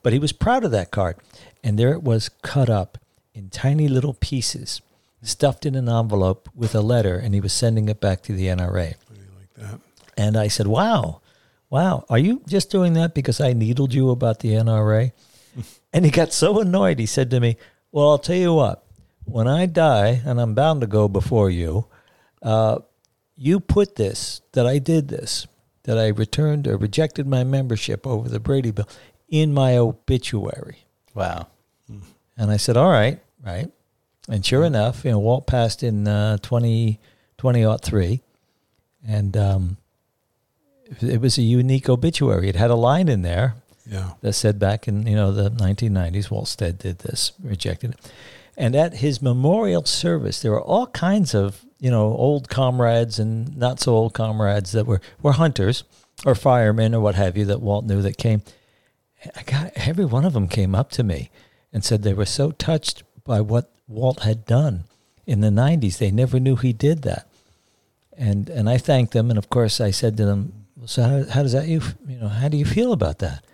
But 0.01 0.13
he 0.13 0.19
was 0.19 0.31
proud 0.31 0.63
of 0.63 0.71
that 0.71 0.91
card. 0.91 1.17
And 1.63 1.77
there 1.77 1.93
it 1.93 2.03
was 2.03 2.29
cut 2.41 2.69
up 2.69 2.97
in 3.34 3.49
tiny 3.49 3.88
little 3.88 4.13
pieces, 4.13 4.81
stuffed 5.21 5.65
in 5.65 5.75
an 5.75 5.89
envelope 5.89 6.49
with 6.55 6.73
a 6.73 6.81
letter, 6.81 7.17
and 7.17 7.34
he 7.34 7.41
was 7.41 7.53
sending 7.53 7.89
it 7.89 7.99
back 7.99 8.21
to 8.23 8.34
the 8.34 8.47
NRA. 8.47 8.95
like 9.38 9.53
that. 9.58 9.79
And 10.17 10.38
I 10.38 10.47
said, 10.47 10.67
Wow, 10.67 11.21
wow, 11.69 12.06
are 12.10 12.17
you 12.17 12.41
just 12.47 12.69
doing 12.69 12.93
that 12.93 13.13
because 13.13 13.41
I 13.41 13.54
needled 13.54 13.93
you 13.93 14.10
about 14.10 14.39
the 14.39 14.49
NRA? 14.54 15.12
and 15.93 16.06
he 16.06 16.12
got 16.12 16.34
so 16.34 16.60
annoyed. 16.60 16.99
He 16.99 17.06
said 17.06 17.30
to 17.32 17.39
me, 17.39 17.58
Well, 17.91 18.10
I'll 18.10 18.17
tell 18.17 18.36
you 18.36 18.54
what, 18.54 18.86
when 19.25 19.47
I 19.47 19.65
die, 19.65 20.21
and 20.25 20.39
I'm 20.39 20.54
bound 20.54 20.82
to 20.82 20.88
go 20.88 21.08
before 21.08 21.49
you, 21.49 21.88
uh, 22.41 22.80
you 23.36 23.60
put 23.60 23.95
this, 23.95 24.41
that 24.54 24.65
I 24.65 24.80
did 24.80 25.08
this, 25.08 25.47
that 25.84 25.97
I 25.97 26.08
returned 26.08 26.67
or 26.67 26.78
rejected 26.78 27.28
my 27.28 27.43
membership 27.43 28.06
over 28.08 28.30
the 28.30 28.39
Brady 28.39 28.71
Bill 28.71 28.88
in 29.30 29.54
my 29.54 29.78
obituary. 29.78 30.86
Wow. 31.13 31.47
And 32.38 32.51
I 32.51 32.58
said, 32.58 32.78
all 32.78 32.89
right, 32.89 33.19
right. 33.43 33.71
And 34.28 34.45
sure 34.45 34.65
enough, 34.65 35.06
you 35.06 35.12
know, 35.12 35.19
Walt 35.19 35.47
passed 35.47 35.84
in 35.84 36.08
uh, 36.08 36.38
20, 36.38 36.99
2003. 37.38 38.21
And 39.08 39.38
um, 39.38 39.78
it 41.01 41.21
was 41.21 41.37
a 41.37 41.41
unique 41.41 41.89
obituary. 41.89 42.49
It 42.49 42.55
had 42.55 42.71
a 42.71 42.75
line 42.75 43.07
in 43.09 43.21
there 43.21 43.55
Yeah. 43.89 44.11
that 44.21 44.33
said 44.33 44.59
back 44.59 44.87
in, 44.87 45.05
you 45.07 45.15
know, 45.15 45.31
the 45.31 45.49
1990s, 45.49 46.29
Walt 46.31 46.47
Stead 46.47 46.77
did 46.77 46.99
this, 46.99 47.31
rejected 47.43 47.91
it. 47.91 47.99
And 48.57 48.75
at 48.75 48.95
his 48.95 49.21
memorial 49.21 49.83
service, 49.85 50.41
there 50.41 50.51
were 50.51 50.61
all 50.61 50.87
kinds 50.87 51.33
of, 51.35 51.65
you 51.79 51.91
know, 51.91 52.05
old 52.15 52.47
comrades 52.49 53.19
and 53.19 53.55
not 53.57 53.79
so 53.81 53.93
old 53.93 54.13
comrades 54.13 54.71
that 54.71 54.85
were, 54.85 55.01
were 55.21 55.33
hunters 55.33 55.83
or 56.25 56.35
firemen 56.35 56.95
or 56.95 57.01
what 57.01 57.15
have 57.15 57.35
you 57.35 57.45
that 57.45 57.61
Walt 57.61 57.85
knew 57.85 58.01
that 58.01 58.17
came. 58.17 58.41
I 59.35 59.43
got 59.43 59.71
every 59.75 60.05
one 60.05 60.23
of 60.23 60.33
them 60.33 60.47
came 60.47 60.73
up 60.75 60.91
to 60.91 61.03
me 61.03 61.31
and 61.73 61.83
said 61.83 62.03
they 62.03 62.13
were 62.13 62.25
so 62.25 62.51
touched 62.51 63.03
by 63.25 63.41
what 63.41 63.71
Walt 63.87 64.21
had 64.21 64.45
done 64.45 64.85
in 65.25 65.41
the 65.41 65.49
90s. 65.49 65.97
They 65.97 66.11
never 66.11 66.39
knew 66.39 66.55
he 66.55 66.71
did 66.73 67.01
that. 67.01 67.27
And 68.17 68.49
and 68.49 68.69
I 68.69 68.77
thanked 68.77 69.11
them 69.13 69.29
and 69.29 69.37
of 69.37 69.49
course 69.49 69.81
I 69.81 69.91
said 69.91 70.15
to 70.17 70.25
them, 70.25 70.64
"So 70.85 71.03
how, 71.03 71.23
how 71.31 71.43
does 71.43 71.53
that 71.53 71.67
you 71.67 71.81
you 72.07 72.17
know, 72.17 72.27
how 72.27 72.49
do 72.49 72.57
you 72.57 72.65
feel 72.65 72.91
about 72.91 73.19
that?" 73.19 73.45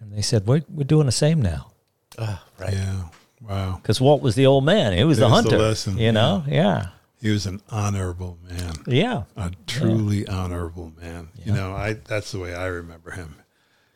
And 0.00 0.12
they 0.12 0.22
said, 0.22 0.46
"We're 0.46 0.62
we're 0.68 0.84
doing 0.84 1.06
the 1.06 1.12
same 1.12 1.42
now." 1.42 1.72
Ah, 2.18 2.44
right. 2.58 2.72
Yeah. 2.72 3.08
Wow. 3.40 3.80
Cuz 3.82 4.00
Walt 4.00 4.22
was 4.22 4.34
the 4.34 4.46
old 4.46 4.64
man. 4.64 4.92
He 4.92 5.04
was 5.04 5.18
the 5.18 5.28
There's 5.28 5.30
the 5.30 5.34
hunter, 5.50 5.58
lesson, 5.58 5.98
you 5.98 6.10
know? 6.10 6.44
Yeah. 6.48 6.88
He 7.20 7.30
was 7.30 7.46
an 7.46 7.60
honorable 7.70 8.38
man. 8.48 8.74
Yeah. 8.86 9.24
A 9.36 9.52
truly 9.66 10.26
honorable 10.26 10.92
man. 11.00 11.28
You 11.44 11.52
know, 11.52 11.72
I 11.72 11.94
that's 11.94 12.32
the 12.32 12.38
way 12.38 12.54
I 12.54 12.66
remember 12.66 13.12
him. 13.12 13.36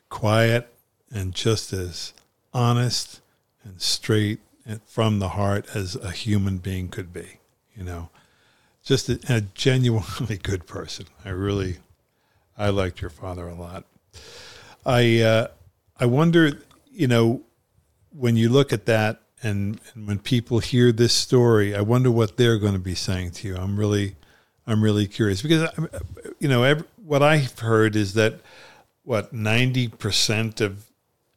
Quiet 0.09 0.73
and 1.11 1.33
just 1.33 1.73
as 1.73 2.13
honest 2.53 3.21
and 3.63 3.81
straight 3.81 4.39
and 4.65 4.81
from 4.85 5.19
the 5.19 5.29
heart 5.29 5.65
as 5.73 5.95
a 5.95 6.11
human 6.11 6.57
being 6.57 6.89
could 6.89 7.11
be. 7.13 7.39
You 7.75 7.83
know, 7.83 8.09
just 8.83 9.09
a, 9.09 9.19
a 9.27 9.41
genuinely 9.41 10.37
good 10.43 10.67
person. 10.67 11.05
I 11.25 11.29
really, 11.29 11.77
I 12.57 12.69
liked 12.69 13.01
your 13.01 13.09
father 13.09 13.47
a 13.47 13.55
lot. 13.55 13.85
I, 14.85 15.21
uh, 15.21 15.47
I 15.99 16.05
wonder, 16.05 16.59
you 16.91 17.07
know, 17.07 17.41
when 18.11 18.35
you 18.35 18.49
look 18.49 18.71
at 18.71 18.85
that 18.85 19.21
and, 19.41 19.79
and 19.93 20.07
when 20.07 20.19
people 20.19 20.59
hear 20.59 20.91
this 20.91 21.13
story, 21.13 21.75
I 21.75 21.81
wonder 21.81 22.11
what 22.11 22.37
they're 22.37 22.59
going 22.59 22.73
to 22.73 22.79
be 22.79 22.95
saying 22.95 23.31
to 23.31 23.47
you. 23.47 23.55
I'm 23.55 23.77
really, 23.77 24.15
I'm 24.67 24.83
really 24.83 25.07
curious 25.07 25.41
because, 25.41 25.63
uh, 25.63 25.99
you 26.39 26.47
know, 26.47 26.63
every, 26.63 26.85
what 27.03 27.23
I've 27.23 27.59
heard 27.59 27.95
is 27.95 28.13
that 28.13 28.39
what 29.03 29.33
90% 29.33 30.61
of 30.61 30.85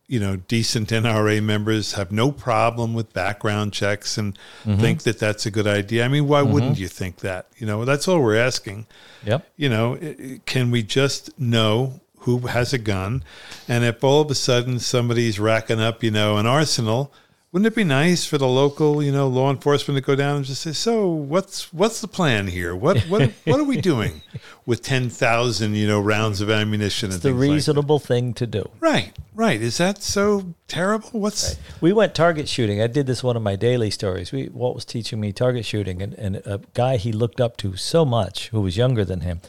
you 0.08 0.20
know 0.20 0.36
decent 0.36 0.90
NRA 0.90 1.42
members 1.42 1.94
have 1.94 2.12
no 2.12 2.30
problem 2.30 2.94
with 2.94 3.12
background 3.12 3.72
checks 3.72 4.16
and 4.16 4.38
mm-hmm. 4.64 4.80
think 4.80 5.02
that 5.02 5.18
that's 5.18 5.46
a 5.46 5.50
good 5.50 5.66
idea. 5.66 6.04
I 6.04 6.08
mean, 6.08 6.28
why 6.28 6.42
mm-hmm. 6.42 6.52
wouldn't 6.52 6.78
you 6.78 6.88
think 6.88 7.20
that? 7.20 7.46
You 7.58 7.66
know, 7.66 7.84
that's 7.84 8.06
all 8.06 8.20
we're 8.20 8.36
asking. 8.36 8.86
Yep. 9.24 9.46
You 9.56 9.68
know, 9.68 9.98
can 10.46 10.70
we 10.70 10.82
just 10.82 11.38
know 11.38 12.00
who 12.20 12.38
has 12.40 12.72
a 12.72 12.78
gun? 12.78 13.24
And 13.68 13.84
if 13.84 14.02
all 14.04 14.20
of 14.20 14.30
a 14.30 14.34
sudden 14.34 14.78
somebody's 14.78 15.40
racking 15.40 15.80
up, 15.80 16.02
you 16.02 16.10
know, 16.10 16.36
an 16.36 16.46
arsenal, 16.46 17.12
wouldn't 17.56 17.72
it 17.72 17.74
be 17.74 17.84
nice 17.84 18.26
for 18.26 18.36
the 18.36 18.46
local, 18.46 19.02
you 19.02 19.10
know, 19.10 19.26
law 19.26 19.50
enforcement 19.50 19.96
to 19.96 20.02
go 20.02 20.14
down 20.14 20.36
and 20.36 20.44
just 20.44 20.60
say, 20.60 20.74
"So, 20.74 21.08
what's 21.08 21.72
what's 21.72 22.02
the 22.02 22.06
plan 22.06 22.48
here? 22.48 22.76
What 22.76 23.00
what 23.04 23.32
what 23.46 23.58
are 23.58 23.64
we 23.64 23.80
doing 23.80 24.20
with 24.66 24.82
ten 24.82 25.08
thousand, 25.08 25.74
you 25.74 25.86
know, 25.86 25.98
rounds 25.98 26.42
of 26.42 26.50
ammunition 26.50 27.06
and 27.06 27.14
It's 27.14 27.22
the 27.22 27.30
things 27.30 27.40
like 27.40 27.48
that?" 27.48 27.54
reasonable 27.54 27.98
thing 27.98 28.34
to 28.34 28.46
do. 28.46 28.68
Right, 28.78 29.14
right. 29.34 29.58
Is 29.58 29.78
that 29.78 30.02
so 30.02 30.52
terrible? 30.68 31.18
What's 31.18 31.56
We 31.80 31.94
went 31.94 32.14
target 32.14 32.46
shooting. 32.46 32.82
I 32.82 32.88
did 32.88 33.06
this 33.06 33.24
one 33.24 33.38
of 33.38 33.42
my 33.42 33.56
daily 33.56 33.88
stories. 33.88 34.32
We 34.32 34.50
Walt 34.50 34.74
was 34.74 34.84
teaching 34.84 35.18
me 35.18 35.32
target 35.32 35.64
shooting, 35.64 36.02
and, 36.02 36.12
and 36.12 36.36
a 36.44 36.60
guy 36.74 36.98
he 36.98 37.10
looked 37.10 37.40
up 37.40 37.56
to 37.56 37.74
so 37.74 38.04
much, 38.04 38.48
who 38.48 38.60
was 38.60 38.76
younger 38.76 39.02
than 39.02 39.22
him, 39.22 39.40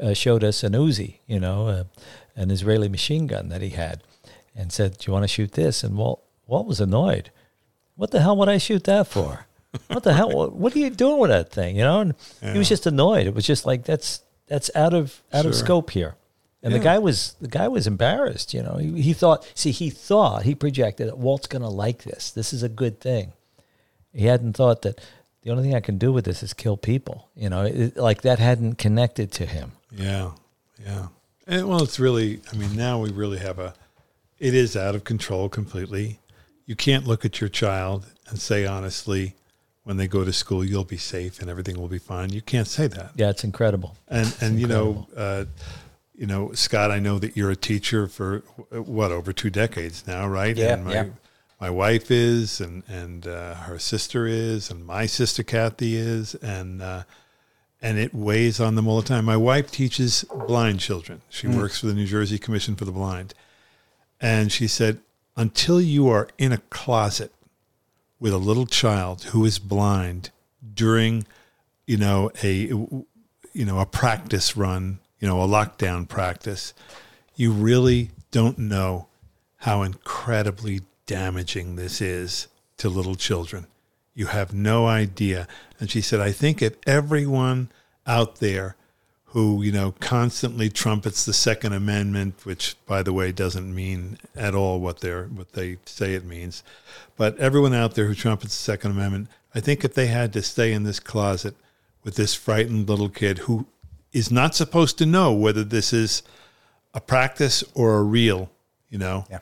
uh, 0.00 0.14
showed 0.14 0.42
us 0.42 0.64
an 0.64 0.72
Uzi, 0.72 1.18
you 1.28 1.38
know, 1.38 1.68
uh, 1.68 1.84
an 2.34 2.50
Israeli 2.50 2.88
machine 2.88 3.28
gun 3.28 3.50
that 3.50 3.62
he 3.62 3.68
had, 3.68 4.02
and 4.52 4.72
said, 4.72 4.98
"Do 4.98 5.06
you 5.06 5.12
want 5.12 5.22
to 5.22 5.28
shoot 5.28 5.52
this?" 5.52 5.84
And 5.84 5.96
Walt 5.96 6.24
Walt 6.48 6.66
was 6.66 6.80
annoyed. 6.80 7.30
What 8.02 8.10
the 8.10 8.20
hell 8.20 8.36
would 8.38 8.48
I 8.48 8.58
shoot 8.58 8.82
that 8.84 9.06
for? 9.06 9.46
What 9.86 10.02
the 10.02 10.12
hell? 10.12 10.50
What, 10.50 10.74
are 10.74 10.78
you 10.80 10.90
doing 10.90 11.20
with 11.20 11.30
that 11.30 11.52
thing? 11.52 11.76
You 11.76 11.84
know, 11.84 12.00
and 12.00 12.14
he 12.40 12.58
was 12.58 12.68
just 12.68 12.84
annoyed. 12.84 13.28
It 13.28 13.32
was 13.32 13.46
just 13.46 13.64
like 13.64 13.84
that's 13.84 14.24
that's 14.48 14.74
out 14.74 14.92
of 14.92 15.22
out 15.32 15.46
of 15.46 15.54
scope 15.54 15.90
here. 15.90 16.16
And 16.64 16.74
the 16.74 16.80
guy 16.80 16.98
was 16.98 17.36
the 17.40 17.46
guy 17.46 17.68
was 17.68 17.86
embarrassed. 17.86 18.54
You 18.54 18.64
know, 18.64 18.74
he, 18.74 19.02
he 19.02 19.12
thought. 19.12 19.48
See, 19.54 19.70
he 19.70 19.88
thought 19.88 20.42
he 20.42 20.56
projected 20.56 21.06
that 21.06 21.16
Walt's 21.16 21.46
going 21.46 21.62
to 21.62 21.68
like 21.68 22.02
this. 22.02 22.32
This 22.32 22.52
is 22.52 22.64
a 22.64 22.68
good 22.68 22.98
thing. 22.98 23.34
He 24.12 24.26
hadn't 24.26 24.54
thought 24.54 24.82
that 24.82 25.00
the 25.42 25.52
only 25.52 25.62
thing 25.62 25.76
I 25.76 25.80
can 25.80 25.96
do 25.96 26.12
with 26.12 26.24
this 26.24 26.42
is 26.42 26.52
kill 26.52 26.76
people. 26.76 27.28
You 27.36 27.50
know, 27.50 27.62
it, 27.62 27.96
like 27.96 28.22
that 28.22 28.40
hadn't 28.40 28.78
connected 28.78 29.30
to 29.34 29.46
him. 29.46 29.74
Yeah, 29.92 30.32
yeah. 30.84 31.06
And 31.46 31.68
well, 31.68 31.84
it's 31.84 32.00
really. 32.00 32.40
I 32.52 32.56
mean, 32.56 32.74
now 32.74 32.98
we 32.98 33.12
really 33.12 33.38
have 33.38 33.60
a. 33.60 33.74
It 34.40 34.54
is 34.54 34.76
out 34.76 34.96
of 34.96 35.04
control 35.04 35.48
completely. 35.48 36.18
You 36.72 36.76
can't 36.76 37.06
look 37.06 37.26
at 37.26 37.38
your 37.38 37.50
child 37.50 38.06
and 38.30 38.40
say 38.40 38.64
honestly, 38.64 39.34
when 39.84 39.98
they 39.98 40.08
go 40.08 40.24
to 40.24 40.32
school, 40.32 40.64
you'll 40.64 40.84
be 40.84 40.96
safe 40.96 41.38
and 41.42 41.50
everything 41.50 41.78
will 41.78 41.86
be 41.86 41.98
fine. 41.98 42.32
You 42.32 42.40
can't 42.40 42.66
say 42.66 42.86
that. 42.86 43.10
Yeah, 43.14 43.28
it's 43.28 43.44
incredible. 43.44 43.94
And 44.08 44.34
and 44.40 44.58
you 44.58 44.66
know, 44.66 45.06
uh, 45.14 45.44
you 46.14 46.26
know, 46.26 46.52
Scott, 46.54 46.90
I 46.90 46.98
know 46.98 47.18
that 47.18 47.36
you're 47.36 47.50
a 47.50 47.56
teacher 47.56 48.06
for 48.06 48.38
what 48.70 49.12
over 49.12 49.34
two 49.34 49.50
decades 49.50 50.06
now, 50.06 50.26
right? 50.26 50.56
Yeah, 50.56 50.72
and 50.72 50.84
my, 50.86 50.92
yeah. 50.94 51.06
My 51.60 51.68
wife 51.68 52.10
is, 52.10 52.58
and 52.58 52.84
and 52.88 53.26
uh, 53.26 53.52
her 53.52 53.78
sister 53.78 54.26
is, 54.26 54.70
and 54.70 54.86
my 54.86 55.04
sister 55.04 55.42
Kathy 55.42 55.94
is, 55.94 56.34
and 56.36 56.80
uh, 56.80 57.02
and 57.82 57.98
it 57.98 58.14
weighs 58.14 58.60
on 58.60 58.76
them 58.76 58.88
all 58.88 58.98
the 58.98 59.06
time. 59.06 59.26
My 59.26 59.36
wife 59.36 59.70
teaches 59.70 60.24
blind 60.46 60.80
children. 60.80 61.20
She 61.28 61.48
works 61.48 61.80
for 61.80 61.86
the 61.88 61.94
New 61.94 62.06
Jersey 62.06 62.38
Commission 62.38 62.76
for 62.76 62.86
the 62.86 62.92
Blind, 62.92 63.34
and 64.22 64.50
she 64.50 64.66
said, 64.66 65.00
until 65.36 65.80
you 65.80 66.08
are 66.08 66.28
in 66.38 66.52
a 66.52 66.58
closet 66.58 67.32
with 68.20 68.32
a 68.32 68.38
little 68.38 68.66
child 68.66 69.24
who 69.24 69.44
is 69.44 69.58
blind 69.58 70.30
during, 70.74 71.26
you 71.86 71.96
know, 71.96 72.30
a 72.42 72.66
you 73.52 73.64
know 73.64 73.80
a 73.80 73.86
practice 73.86 74.56
run, 74.56 74.98
you 75.18 75.28
know, 75.28 75.42
a 75.42 75.48
lockdown 75.48 76.08
practice, 76.08 76.74
you 77.34 77.52
really 77.52 78.10
don't 78.30 78.58
know 78.58 79.08
how 79.58 79.82
incredibly 79.82 80.80
damaging 81.06 81.76
this 81.76 82.00
is 82.00 82.48
to 82.76 82.88
little 82.88 83.14
children. 83.14 83.66
You 84.14 84.26
have 84.26 84.52
no 84.52 84.86
idea. 84.86 85.46
And 85.78 85.90
she 85.90 86.00
said, 86.00 86.20
I 86.20 86.32
think 86.32 86.60
if 86.60 86.76
everyone 86.86 87.70
out 88.06 88.36
there 88.36 88.76
who, 89.32 89.62
you 89.62 89.72
know, 89.72 89.94
constantly 89.98 90.68
trumpets 90.68 91.24
the 91.24 91.32
Second 91.32 91.72
Amendment, 91.72 92.44
which 92.44 92.76
by 92.84 93.02
the 93.02 93.14
way 93.14 93.32
doesn't 93.32 93.74
mean 93.74 94.18
at 94.36 94.54
all 94.54 94.78
what 94.78 95.00
they're 95.00 95.24
what 95.24 95.54
they 95.54 95.78
say 95.86 96.12
it 96.12 96.24
means. 96.24 96.62
But 97.16 97.38
everyone 97.38 97.72
out 97.72 97.94
there 97.94 98.06
who 98.06 98.14
trumpets 98.14 98.54
the 98.54 98.62
Second 98.62 98.90
Amendment, 98.90 99.28
I 99.54 99.60
think 99.60 99.84
if 99.84 99.94
they 99.94 100.08
had 100.08 100.34
to 100.34 100.42
stay 100.42 100.72
in 100.72 100.82
this 100.82 101.00
closet 101.00 101.54
with 102.04 102.16
this 102.16 102.34
frightened 102.34 102.90
little 102.90 103.08
kid 103.08 103.38
who 103.38 103.66
is 104.12 104.30
not 104.30 104.54
supposed 104.54 104.98
to 104.98 105.06
know 105.06 105.32
whether 105.32 105.64
this 105.64 105.94
is 105.94 106.22
a 106.92 107.00
practice 107.00 107.64
or 107.74 107.96
a 107.96 108.02
real, 108.02 108.50
you 108.90 108.98
know. 108.98 109.24
Yeah. 109.30 109.38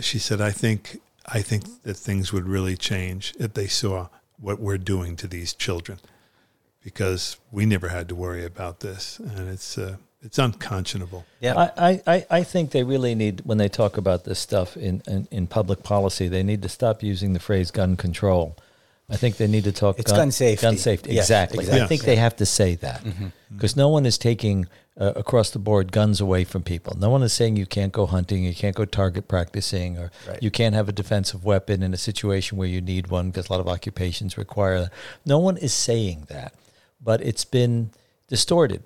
She 0.00 0.18
said, 0.18 0.42
I 0.42 0.50
think 0.50 1.00
I 1.26 1.40
think 1.40 1.82
that 1.84 1.94
things 1.94 2.34
would 2.34 2.46
really 2.46 2.76
change 2.76 3.32
if 3.38 3.54
they 3.54 3.66
saw 3.66 4.08
what 4.38 4.60
we're 4.60 4.76
doing 4.76 5.16
to 5.16 5.26
these 5.26 5.54
children. 5.54 6.00
Because 6.84 7.36
we 7.50 7.64
never 7.66 7.88
had 7.88 8.08
to 8.08 8.14
worry 8.14 8.44
about 8.44 8.80
this. 8.80 9.18
And 9.18 9.48
it's 9.48 9.78
uh, 9.78 9.96
it's 10.22 10.38
unconscionable. 10.38 11.24
Yeah. 11.40 11.54
I, 11.76 11.90
I, 11.90 12.02
I- 12.06 12.26
I 12.30 12.42
think 12.44 12.70
they 12.70 12.84
really 12.84 13.14
need, 13.14 13.40
when 13.44 13.58
they 13.58 13.68
talk 13.68 13.96
about 13.96 14.24
this 14.24 14.38
stuff 14.38 14.76
in, 14.76 15.02
in, 15.08 15.26
in 15.32 15.46
public 15.48 15.82
policy, 15.82 16.28
they 16.28 16.42
need 16.44 16.62
to 16.62 16.68
stop 16.68 17.02
using 17.02 17.32
the 17.32 17.40
phrase 17.40 17.70
gun 17.72 17.96
control. 17.96 18.56
I 19.10 19.16
think 19.16 19.36
they 19.36 19.48
need 19.48 19.64
to 19.64 19.72
talk. 19.72 19.98
It's 19.98 20.12
gun 20.12 20.30
safety. 20.30 20.62
Gun 20.62 20.76
safety, 20.78 21.12
Yes, 21.12 21.24
exactly. 21.24 21.70
I 21.70 21.86
think 21.86 22.02
they 22.02 22.16
have 22.16 22.36
to 22.36 22.46
say 22.46 22.76
that 22.76 23.02
because 23.52 23.76
no 23.76 23.88
one 23.88 24.06
is 24.06 24.16
taking 24.16 24.66
uh, 24.98 25.12
across 25.16 25.50
the 25.50 25.58
board 25.58 25.90
guns 25.92 26.20
away 26.20 26.44
from 26.44 26.62
people. 26.62 26.96
No 26.98 27.10
one 27.10 27.22
is 27.22 27.32
saying 27.32 27.56
you 27.56 27.66
can't 27.66 27.92
go 27.92 28.06
hunting, 28.06 28.44
you 28.44 28.54
can't 28.54 28.76
go 28.76 28.84
target 28.86 29.26
practicing, 29.28 29.98
or 29.98 30.10
Right. 30.26 30.40
you 30.42 30.50
can't 30.50 30.74
have 30.74 30.88
a 30.88 30.92
defensive 30.92 31.44
weapon 31.44 31.82
in 31.82 31.92
a 31.92 31.96
situation 31.98 32.56
where 32.56 32.68
you 32.68 32.80
need 32.80 33.08
one 33.08 33.30
because 33.30 33.48
a 33.48 33.52
lot 33.52 33.60
of 33.60 33.68
occupations 33.68 34.38
require 34.38 34.82
that. 34.82 34.92
No 35.26 35.38
one 35.38 35.56
is 35.58 35.74
saying 35.74 36.26
that, 36.28 36.54
but 37.02 37.20
it's 37.20 37.44
been 37.44 37.90
distorted, 38.28 38.82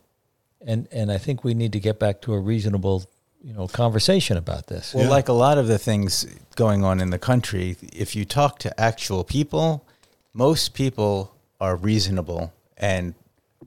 and 0.65 0.89
and 0.93 1.11
I 1.13 1.19
think 1.19 1.45
we 1.45 1.55
need 1.55 1.73
to 1.73 1.81
get 1.81 1.99
back 1.99 2.21
to 2.23 2.33
a 2.35 2.41
reasonable, 2.41 3.05
you 3.43 3.53
know, 3.53 3.67
conversation 3.69 4.37
about 4.37 4.67
this. 4.69 4.95
Well, 4.95 5.05
Yeah. 5.05 5.11
like 5.11 5.29
a 5.29 5.33
lot 5.33 5.59
of 5.59 5.67
the 5.69 5.79
things 5.79 6.27
going 6.57 6.85
on 6.85 7.01
in 7.01 7.11
the 7.11 7.19
country, 7.19 7.77
if 7.93 8.17
you 8.17 8.25
talk 8.25 8.59
to 8.61 8.81
actual 8.81 9.23
people, 9.25 9.85
most 10.33 10.75
people 10.75 11.33
are 11.61 11.77
reasonable. 11.77 12.53
And 12.77 13.15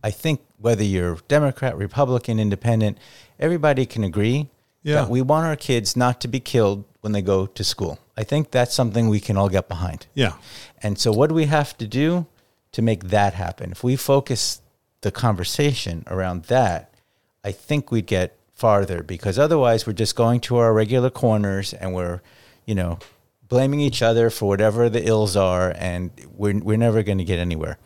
I 0.03 0.12
think 0.12 0.41
whether 0.59 0.83
you're 0.83 1.17
Democrat, 1.27 1.75
Republican, 1.77 2.39
Independent, 2.39 2.97
everybody 3.39 3.85
can 3.85 4.03
agree 4.03 4.47
Yeah. 4.83 4.95
that 5.01 5.09
we 5.09 5.21
want 5.21 5.45
our 5.45 5.55
kids 5.55 5.95
not 5.95 6.19
to 6.21 6.27
be 6.27 6.39
killed 6.39 6.83
when 7.01 7.12
they 7.13 7.21
go 7.21 7.45
to 7.45 7.63
school. 7.63 7.97
I 8.17 8.23
think 8.23 8.51
that's 8.51 8.73
something 8.75 9.07
we 9.09 9.19
can 9.19 9.38
all 9.38 9.49
get 9.49 9.67
behind. 9.69 10.05
Yeah. 10.13 10.33
And 10.83 10.97
so, 10.99 11.12
what 11.12 11.29
do 11.29 11.35
we 11.35 11.45
have 11.45 11.77
to 11.77 11.88
do 11.88 12.25
to 12.71 12.82
make 12.82 13.05
that 13.05 13.34
happen? 13.34 13.71
If 13.71 13.84
we 13.84 13.95
focus 13.95 14.62
the 15.01 15.12
conversation 15.12 16.03
around 16.08 16.43
that, 16.45 16.93
I 17.43 17.51
think 17.51 17.91
we'd 17.91 18.05
get 18.05 18.38
farther 18.53 19.03
because 19.03 19.39
otherwise, 19.39 19.88
we're 19.88 19.93
just 19.93 20.15
going 20.15 20.41
to 20.41 20.58
our 20.58 20.73
regular 20.73 21.10
corners 21.10 21.73
and 21.73 21.93
we're, 21.93 22.21
you 22.65 22.75
know, 22.75 22.99
blaming 23.47 23.79
each 23.79 24.01
other 24.01 24.29
for 24.29 24.47
whatever 24.47 24.89
the 24.89 25.08
ills 25.08 25.36
are, 25.36 25.73
and 25.77 26.12
we're, 26.36 26.60
we're 26.60 26.77
never 26.77 27.01
going 27.01 27.17
to 27.17 27.23
get 27.23 27.39
anywhere. 27.39 27.77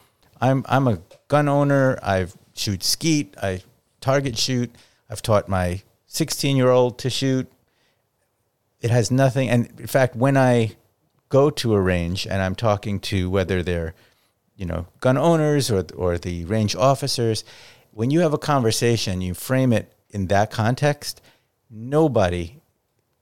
I'm, 0.41 0.65
I'm 0.67 0.87
a 0.87 0.99
gun 1.27 1.47
owner. 1.47 1.99
I 2.03 2.27
shoot 2.55 2.83
skeet, 2.83 3.35
I 3.41 3.61
target 4.01 4.37
shoot. 4.37 4.75
I've 5.09 5.21
taught 5.21 5.47
my 5.47 5.83
16 6.07 6.57
year 6.57 6.69
old 6.69 6.99
to 6.99 7.09
shoot 7.09 7.51
it 8.83 8.91
has 8.91 9.09
nothing 9.09 9.49
and 9.49 9.73
in 9.79 9.87
fact 9.87 10.15
when 10.15 10.37
i 10.37 10.75
go 11.29 11.49
to 11.49 11.73
a 11.73 11.81
range 11.81 12.27
and 12.27 12.41
i'm 12.41 12.53
talking 12.53 12.99
to 12.99 13.29
whether 13.31 13.63
they're 13.63 13.95
you 14.55 14.65
know 14.65 14.85
gun 14.99 15.17
owners 15.17 15.71
or 15.71 15.85
or 15.95 16.17
the 16.17 16.45
range 16.45 16.75
officers 16.75 17.43
when 17.91 18.11
you 18.11 18.19
have 18.21 18.33
a 18.33 18.37
conversation 18.37 19.21
you 19.21 19.33
frame 19.33 19.73
it 19.73 19.91
in 20.09 20.27
that 20.27 20.51
context 20.51 21.21
nobody 21.69 22.61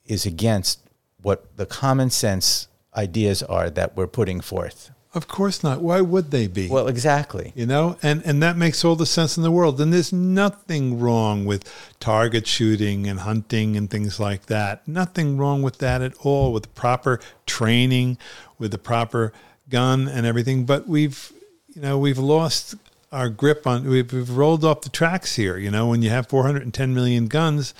is 0.05 0.25
against 0.25 0.79
what 1.21 1.55
the 1.57 1.65
common 1.65 2.09
sense 2.09 2.67
ideas 2.95 3.41
are 3.43 3.69
that 3.69 3.95
we're 3.95 4.07
putting 4.07 4.41
forth 4.41 4.91
Of 5.13 5.27
course 5.27 5.61
not. 5.63 5.81
Why 5.81 5.99
would 6.01 6.31
they 6.31 6.47
be? 6.47 6.67
well 6.67 6.87
exactly 6.87 7.53
you 7.55 7.65
know 7.65 7.97
and 8.01 8.21
and 8.25 8.41
that 8.43 8.57
makes 8.57 8.83
all 8.83 8.95
the 8.97 9.05
sense 9.05 9.37
in 9.37 9.43
the 9.43 9.51
world 9.51 9.79
and 9.79 9.93
there's 9.93 10.11
nothing 10.13 10.99
wrong 10.99 11.45
with 11.45 11.63
target 11.99 12.45
shooting 12.47 13.07
and 13.07 13.19
hunting 13.21 13.77
and 13.77 13.89
things 13.89 14.19
like 14.19 14.47
that 14.47 14.85
nothing 14.87 15.37
wrong 15.37 15.61
with 15.61 15.77
that 15.77 16.01
at 16.01 16.13
all 16.25 16.51
with 16.51 16.73
proper 16.75 17.19
training 17.45 18.17
with 18.59 18.71
the 18.71 18.77
proper 18.77 19.31
gun 19.71 20.07
and 20.07 20.25
everything 20.25 20.65
but 20.65 20.87
we've 20.87 21.31
you 21.73 21.81
know 21.81 21.97
we've 21.97 22.19
lost 22.19 22.75
our 23.11 23.29
grip 23.29 23.65
on 23.65 23.83
we've, 23.85 24.13
we've 24.13 24.29
rolled 24.29 24.63
off 24.63 24.81
the 24.81 24.89
tracks 24.89 25.35
here 25.35 25.57
you 25.57 25.71
know 25.71 25.87
when 25.87 26.01
you 26.01 26.09
have 26.09 26.27
410 26.27 26.93
million 26.93 27.27
guns 27.27 27.73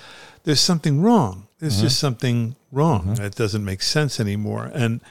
there's 0.44 0.60
something 0.60 1.02
wrong 1.02 1.48
there's 1.60 1.80
just 1.80 2.00
something 2.00 2.56
wrong 2.72 3.14
that 3.16 3.36
doesn't 3.36 3.64
make 3.64 3.84
sense 3.84 4.20
anymore 4.20 4.72
and 4.74 5.02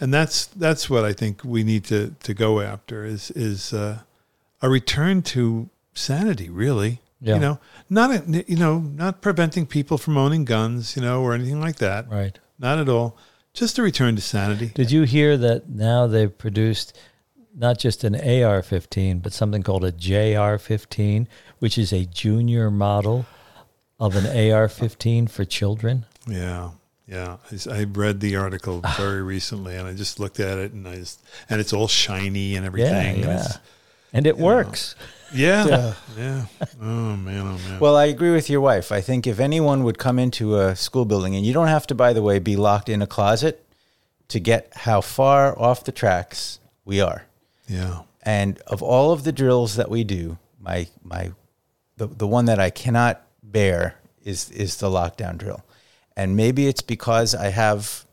and 0.00 0.12
that's 0.12 0.46
that's 0.46 0.88
what 0.88 1.04
I 1.04 1.12
think 1.12 1.44
we 1.44 1.62
need 1.62 1.84
to 1.84 2.14
to 2.22 2.34
go 2.34 2.60
after 2.60 3.04
is 3.04 3.30
is 3.32 3.72
uh, 3.72 4.00
a 4.62 4.68
return 4.68 5.22
to 5.22 5.68
sanity, 5.92 6.48
really. 6.48 7.00
Yeah. 7.20 7.34
You 7.34 7.40
know, 7.40 7.58
not 7.90 8.10
a, 8.10 8.44
you 8.48 8.56
know 8.56 8.78
not 8.78 9.20
preventing 9.20 9.66
people 9.66 9.98
from 9.98 10.16
owning 10.16 10.46
guns, 10.46 10.96
you 10.96 11.02
know, 11.02 11.22
or 11.22 11.34
anything 11.34 11.60
like 11.60 11.76
that. 11.76 12.08
Right. 12.08 12.38
Not 12.58 12.78
at 12.78 12.88
all. 12.88 13.16
Just 13.52 13.78
a 13.78 13.82
return 13.82 14.16
to 14.16 14.22
sanity. 14.22 14.70
Did 14.74 14.90
you 14.90 15.02
hear 15.02 15.36
that 15.36 15.68
now 15.68 16.06
they've 16.06 16.36
produced 16.36 16.96
not 17.56 17.78
just 17.78 18.04
an 18.04 18.14
AR 18.14 18.62
15, 18.62 19.18
but 19.18 19.32
something 19.32 19.62
called 19.62 19.84
a 19.84 19.92
JR 19.92 20.56
15, 20.56 21.28
which 21.58 21.76
is 21.76 21.92
a 21.92 22.04
junior 22.06 22.70
model 22.70 23.26
of 23.98 24.14
an 24.16 24.52
AR 24.52 24.68
15 24.68 25.26
for 25.26 25.44
children? 25.44 26.06
Yeah, 26.26 26.70
yeah. 27.08 27.38
I 27.70 27.84
read 27.84 28.20
the 28.20 28.36
article 28.36 28.80
ah. 28.84 28.94
very 28.96 29.22
recently, 29.22 29.76
and 29.76 29.86
I 29.86 29.94
just 29.94 30.20
looked 30.20 30.38
at 30.40 30.58
it, 30.58 30.72
and 30.72 30.86
I 30.86 30.96
just 30.96 31.20
and 31.48 31.60
it's 31.60 31.72
all 31.72 31.88
shiny 31.88 32.54
and 32.54 32.64
everything. 32.64 33.16
and 33.16 33.18
yeah. 33.18 33.34
it's- 33.34 33.58
And 34.12 34.26
it 34.26 34.38
works. 34.38 34.94
Yeah, 35.32 35.94
yeah. 36.16 36.46
Oh 36.80 37.16
man, 37.16 37.46
oh 37.46 37.68
man. 37.68 37.80
Well, 37.80 37.96
I 37.96 38.06
agree 38.06 38.30
with 38.32 38.50
your 38.50 38.60
wife. 38.60 38.92
I 38.92 39.00
think 39.00 39.26
if 39.26 39.40
anyone 39.40 39.84
would 39.84 39.98
come 39.98 40.18
into 40.18 40.58
a 40.58 40.74
school 40.76 41.04
building, 41.04 41.36
and 41.36 41.44
you 41.44 41.52
don't 41.52 41.68
have 41.68 41.86
to, 41.88 41.94
by 41.94 42.12
the 42.12 42.22
way, 42.22 42.38
be 42.38 42.56
locked 42.56 42.88
in 42.88 43.02
a 43.02 43.06
closet 43.06 43.64
to 44.28 44.40
get 44.40 44.72
how 44.74 45.00
far 45.00 45.58
off 45.58 45.84
the 45.84 45.92
tracks 45.92 46.60
we 46.84 47.00
are. 47.00 47.26
yeah, 47.66 48.02
And 48.22 48.58
of 48.66 48.82
all 48.82 49.12
of 49.12 49.24
the 49.24 49.32
drills 49.32 49.76
that 49.76 49.90
we 49.90 50.04
do, 50.04 50.38
my 50.60 50.88
my 51.02 51.32
the, 51.96 52.06
the 52.06 52.26
one 52.26 52.46
that 52.46 52.58
I 52.58 52.70
cannot 52.70 53.22
bear 53.42 53.96
is 54.22 54.50
is 54.50 54.76
the 54.76 54.88
lockdown 54.88 55.38
drill. 55.38 55.64
And 56.16 56.36
maybe 56.36 56.66
it's 56.66 56.82
because 56.82 57.34
I 57.34 57.48
have 57.50 58.04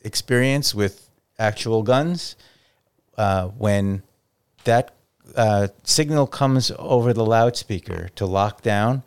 experience 0.00 0.74
with 0.74 1.10
actual 1.38 1.82
guns. 1.82 2.36
Uh, 3.16 3.48
when 3.48 4.02
that 4.62 4.94
uh, 5.36 5.68
signal 5.84 6.26
comes 6.26 6.72
over 6.78 7.12
the 7.12 7.24
loudspeaker 7.24 8.10
to 8.16 8.26
lock 8.26 8.62
down, 8.62 9.02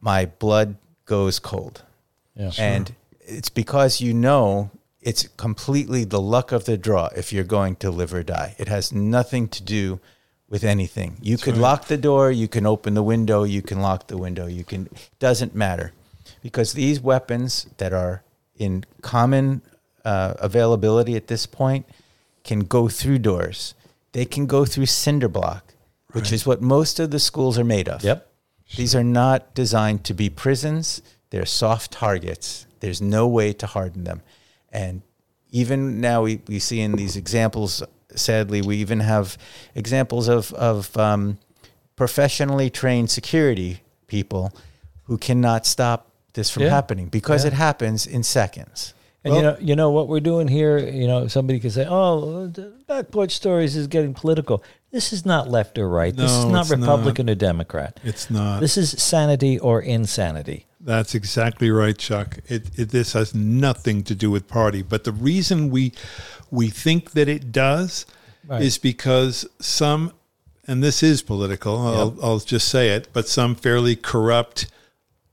my 0.00 0.26
blood 0.26 0.76
goes 1.04 1.38
cold. 1.38 1.82
Yeah. 2.34 2.50
And 2.58 2.94
it's 3.20 3.50
because 3.50 4.00
you 4.00 4.14
know 4.14 4.70
it's 5.00 5.28
completely 5.36 6.04
the 6.04 6.20
luck 6.20 6.52
of 6.52 6.64
the 6.64 6.76
draw 6.76 7.08
if 7.16 7.32
you're 7.32 7.44
going 7.44 7.76
to 7.76 7.90
live 7.90 8.14
or 8.14 8.22
die. 8.22 8.54
It 8.58 8.68
has 8.68 8.92
nothing 8.92 9.48
to 9.48 9.62
do 9.62 10.00
with 10.48 10.64
anything. 10.64 11.16
You 11.22 11.38
could 11.38 11.56
lock 11.56 11.86
the 11.86 11.96
door, 11.96 12.30
you 12.30 12.46
can 12.46 12.66
open 12.66 12.94
the 12.94 13.02
window, 13.02 13.42
you 13.42 13.62
can 13.62 13.80
lock 13.80 14.08
the 14.08 14.18
window, 14.18 14.46
you 14.46 14.64
can 14.64 14.88
doesn't 15.18 15.54
matter. 15.54 15.92
Because 16.42 16.74
these 16.74 17.00
weapons 17.00 17.66
that 17.78 17.92
are 17.92 18.22
in 18.56 18.84
common 19.00 19.62
uh, 20.04 20.34
availability 20.38 21.16
at 21.16 21.28
this 21.28 21.46
point 21.46 21.86
can 22.44 22.60
go 22.60 22.88
through 22.88 23.20
doors. 23.20 23.74
They 24.12 24.24
can 24.24 24.46
go 24.46 24.64
through 24.64 24.86
cinder 24.86 25.28
block, 25.28 25.74
which 26.12 26.32
is 26.32 26.46
what 26.46 26.60
most 26.60 27.00
of 27.00 27.10
the 27.10 27.18
schools 27.20 27.58
are 27.58 27.64
made 27.64 27.88
of. 27.88 28.04
Yep. 28.04 28.28
These 28.76 28.94
are 28.94 29.04
not 29.04 29.54
designed 29.54 30.04
to 30.04 30.14
be 30.14 30.28
prisons. 30.30 31.02
They're 31.30 31.46
soft 31.46 31.92
targets. 31.92 32.66
There's 32.80 33.00
no 33.02 33.26
way 33.28 33.52
to 33.54 33.66
harden 33.66 34.04
them. 34.04 34.22
And 34.70 35.02
even 35.50 36.00
now, 36.00 36.22
we, 36.22 36.40
we 36.48 36.58
see 36.58 36.80
in 36.80 36.92
these 36.92 37.16
examples, 37.16 37.82
sadly, 38.14 38.62
we 38.62 38.76
even 38.78 39.00
have 39.00 39.36
examples 39.74 40.28
of, 40.28 40.52
of 40.54 40.94
um, 40.96 41.38
professionally 41.96 42.70
trained 42.70 43.10
security 43.10 43.82
people 44.06 44.52
who 45.04 45.18
cannot 45.18 45.66
stop 45.66 46.10
this 46.34 46.50
from 46.50 46.62
Yeah. 46.64 46.70
happening 46.70 47.06
because 47.08 47.44
Yeah. 47.44 47.48
it 47.48 47.54
happens 47.54 48.06
in 48.06 48.22
seconds. 48.22 48.94
And 49.24 49.34
you 49.36 49.42
know, 49.42 49.56
you 49.60 49.76
know 49.76 49.90
what 49.90 50.08
we're 50.08 50.20
doing 50.20 50.48
here. 50.48 50.78
You 50.78 51.06
know, 51.06 51.28
somebody 51.28 51.60
could 51.60 51.72
say, 51.72 51.86
"Oh, 51.88 52.46
the 52.48 52.72
back 52.88 53.10
porch 53.10 53.32
stories 53.32 53.76
is 53.76 53.86
getting 53.86 54.14
political." 54.14 54.64
This 54.90 55.12
is 55.12 55.24
not 55.24 55.48
left 55.48 55.78
or 55.78 55.88
right. 55.88 56.14
this 56.14 56.30
is 56.30 56.44
not 56.44 56.62
it's 56.62 56.70
not. 56.70 56.80
Republican 56.80 57.30
or 57.30 57.34
Democrat. 57.34 57.98
it's 58.04 58.30
not. 58.30 58.60
This 58.60 58.76
is 58.76 58.90
sanity 59.02 59.58
or 59.58 59.80
insanity. 59.80 60.66
That's 60.80 61.14
exactly 61.14 61.70
right, 61.70 61.96
Chuck. 61.96 62.38
It, 62.48 62.76
it 62.76 62.88
this 62.90 63.12
has 63.12 63.32
nothing 63.34 64.02
to 64.04 64.14
do 64.14 64.30
with 64.30 64.48
party, 64.48 64.82
but 64.82 65.04
the 65.04 65.12
reason 65.12 65.70
we 65.70 65.92
we 66.50 66.68
think 66.68 67.12
that 67.12 67.28
it 67.28 67.52
does 67.52 68.04
Right. 68.44 68.60
is 68.60 68.76
because 68.76 69.46
some, 69.60 70.12
and 70.66 70.82
this 70.82 71.00
is 71.00 71.22
political. 71.22 71.78
I'll, 71.78 72.16
I'll 72.20 72.38
just 72.40 72.68
say 72.68 72.88
it, 72.90 73.06
but 73.12 73.28
some 73.28 73.54
fairly 73.54 73.94
corrupt 73.94 74.66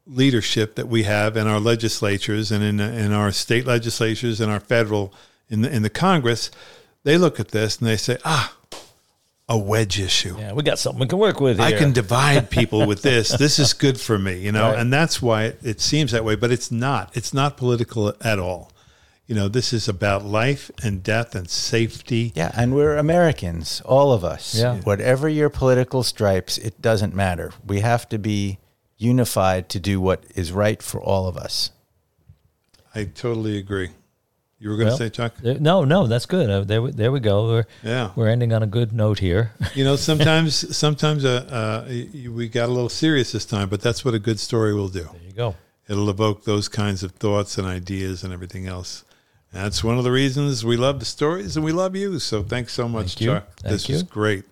leadership 0.10 0.76
that 0.76 0.88
we 0.88 1.04
have 1.04 1.38
in 1.38 1.48
our 1.48 1.60
legislatures 1.60 2.52
and 2.52 2.64
in 2.64 2.80
in 2.80 3.12
our 3.14 3.32
state 3.32 3.66
legislatures 3.66 4.42
and 4.42 4.52
our 4.52 4.60
federal 4.60 5.14
in 5.50 5.62
the 5.62 5.74
in 5.74 5.82
the 5.84 5.90
Congress, 5.90 6.52
they 7.04 7.18
look 7.18 7.40
at 7.40 7.50
this 7.50 7.78
and 7.80 7.88
they 7.88 7.98
say, 7.98 8.18
ah, 8.26 8.56
a 9.48 9.58
wedge 9.58 10.00
issue. 10.00 10.36
Yeah, 10.38 10.54
we 10.54 10.62
got 10.64 10.78
something 10.78 11.00
we 11.00 11.08
can 11.08 11.18
work 11.18 11.40
with 11.40 11.58
here. 11.58 11.66
I 11.66 11.72
can 11.74 11.92
divide 11.92 12.50
people 12.60 12.86
with 12.86 13.02
this. 13.02 13.30
This 13.30 13.58
is 13.60 13.74
good 13.74 14.00
for 14.00 14.20
me, 14.20 14.38
you 14.40 14.52
know, 14.52 14.70
Right. 14.70 14.80
and 14.80 14.94
that's 14.94 15.22
why 15.22 15.46
it, 15.46 15.60
it 15.64 15.82
seems 15.82 16.12
that 16.12 16.24
way, 16.24 16.36
but 16.36 16.52
it's 16.52 16.72
not. 16.72 17.16
It's 17.16 17.34
not 17.34 17.58
political 17.58 18.14
at 18.22 18.38
all. 18.40 18.72
You 19.26 19.36
know, 19.36 19.48
this 19.48 19.74
is 19.74 19.88
about 19.88 20.26
life 20.26 20.72
and 20.84 21.04
death 21.04 21.36
and 21.36 21.48
safety. 21.50 22.32
Yeah, 22.36 22.52
and 22.56 22.74
we're 22.76 22.98
Americans, 22.98 23.82
all 23.86 24.12
of 24.12 24.24
us. 24.24 24.56
Yeah. 24.56 24.78
Whatever 24.82 25.30
your 25.30 25.50
political 25.50 26.02
stripes, 26.04 26.58
it 26.58 26.82
doesn't 26.82 27.14
matter. 27.16 27.52
We 27.66 27.80
have 27.82 28.10
to 28.10 28.18
be 28.18 28.58
unified 29.00 29.68
to 29.70 29.80
do 29.80 30.00
what 30.00 30.24
is 30.36 30.52
right 30.52 30.84
for 30.84 31.02
all 31.02 31.28
of 31.28 31.36
us. 31.38 31.72
I 32.94 33.06
totally 33.06 33.58
agree. 33.58 33.90
You 34.60 34.70
were 34.70 34.76
going 34.76 34.90
to 34.90 34.96
say, 34.98 35.10
Chuck? 35.10 35.36
There- 35.42 35.58
No, 35.60 35.86
no, 35.86 36.06
that's 36.06 36.26
good. 36.26 36.50
Uh, 36.50 36.62
there, 36.66 36.82
we- 36.82 36.92
there 36.92 37.12
we 37.14 37.22
go. 37.22 37.48
We're 37.48 37.66
Yeah. 37.82 38.12
we're 38.16 38.28
ending 38.28 38.52
on 38.52 38.62
a 38.62 38.68
good 38.68 38.92
note 38.92 39.20
here. 39.20 39.54
You 39.76 39.86
know, 39.86 39.96
sometimes, 39.96 40.76
sometimes 40.76 41.24
uh, 41.24 41.86
uh, 41.88 41.92
we 42.30 42.50
got 42.50 42.68
a 42.68 42.72
little 42.74 42.90
serious 42.90 43.32
this 43.32 43.46
time, 43.46 43.70
but 43.70 43.80
that's 43.82 44.04
what 44.04 44.14
a 44.14 44.20
good 44.20 44.40
story 44.40 44.74
will 44.74 44.90
do. 44.90 45.04
there 45.04 45.22
you 45.26 45.32
go. 45.34 45.56
It'll 45.88 46.10
evoke 46.10 46.44
those 46.44 46.68
kinds 46.68 47.02
of 47.04 47.14
thoughts 47.14 47.58
and 47.58 47.66
ideas 47.66 48.24
and 48.24 48.34
everything 48.34 48.68
else. 48.68 49.06
That's 49.52 49.84
one 49.84 49.98
of 49.98 50.04
the 50.04 50.12
reasons 50.12 50.64
we 50.64 50.78
love 50.78 51.00
the 51.00 51.06
stories 51.06 51.56
and 51.56 51.66
we 51.66 51.72
love 51.72 51.96
you. 51.96 52.20
So 52.20 52.44
thanks 52.44 52.72
so 52.74 52.88
much, 52.88 53.16
Thank. 53.16 53.30
Chuck. 53.32 53.50
Thank 53.58 53.72
this 53.72 53.88
was 53.88 54.02
you. 54.04 54.08
great. 54.08 54.46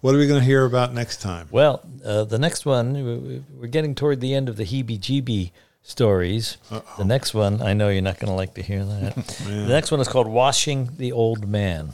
What 0.00 0.14
are 0.14 0.18
we 0.18 0.26
going 0.28 0.38
to 0.40 0.44
hear 0.46 0.64
about 0.64 0.94
next 0.94 1.20
time? 1.20 1.48
Well, 1.50 1.82
uh, 2.04 2.24
the 2.24 2.38
next 2.38 2.64
one 2.64 2.92
we- 2.92 3.02
we- 3.02 3.42
we're 3.58 3.66
getting 3.66 3.94
toward 3.94 4.20
the 4.20 4.32
end 4.34 4.48
of 4.48 4.56
the 4.56 4.64
heebie-jeebie 4.64 5.50
stories. 5.82 6.56
The 6.98 7.04
next 7.04 7.34
one, 7.34 7.60
I 7.62 7.74
know 7.74 7.88
you're 7.88 8.00
not 8.02 8.18
going 8.20 8.30
to 8.30 8.36
like 8.36 8.54
to 8.54 8.62
hear 8.62 8.84
that. 8.84 9.14
The 9.44 9.66
next 9.68 9.90
one 9.90 10.00
is 10.00 10.08
called 10.08 10.28
"Washing 10.28 10.90
the 10.98 11.12
Old 11.12 11.48
Man." 11.48 11.92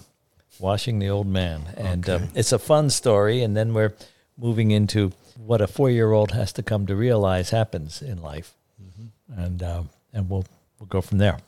Washing 0.58 0.98
the 0.98 1.08
old 1.08 1.26
man, 1.26 1.62
and 1.78 2.06
um, 2.10 2.28
it's 2.34 2.52
a 2.52 2.58
fun 2.58 2.90
story. 2.90 3.42
And 3.42 3.56
then 3.56 3.72
we're 3.72 3.94
moving 4.36 4.70
into 4.72 5.10
what 5.38 5.62
a 5.62 5.66
four-year-old 5.66 6.32
has 6.32 6.52
to 6.52 6.62
come 6.62 6.84
to 6.86 6.94
realize 6.94 7.48
happens 7.48 8.02
in 8.02 8.20
life, 8.20 8.52
and 9.34 9.62
uh, 9.62 9.84
and 10.12 10.28
we'll 10.28 10.44
we'll 10.78 10.86
go 10.88 11.00
from 11.00 11.16
there. 11.16 11.38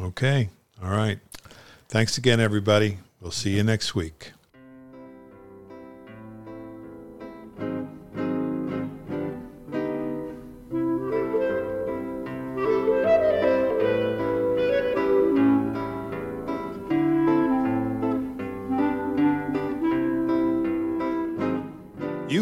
Okay. 0.00 0.50
All 0.82 0.90
right. 0.90 1.18
Thanks 1.88 2.16
again, 2.16 2.40
everybody. 2.40 2.98
We'll 3.20 3.32
see 3.32 3.56
you 3.56 3.62
next 3.62 3.94
week. 3.94 4.32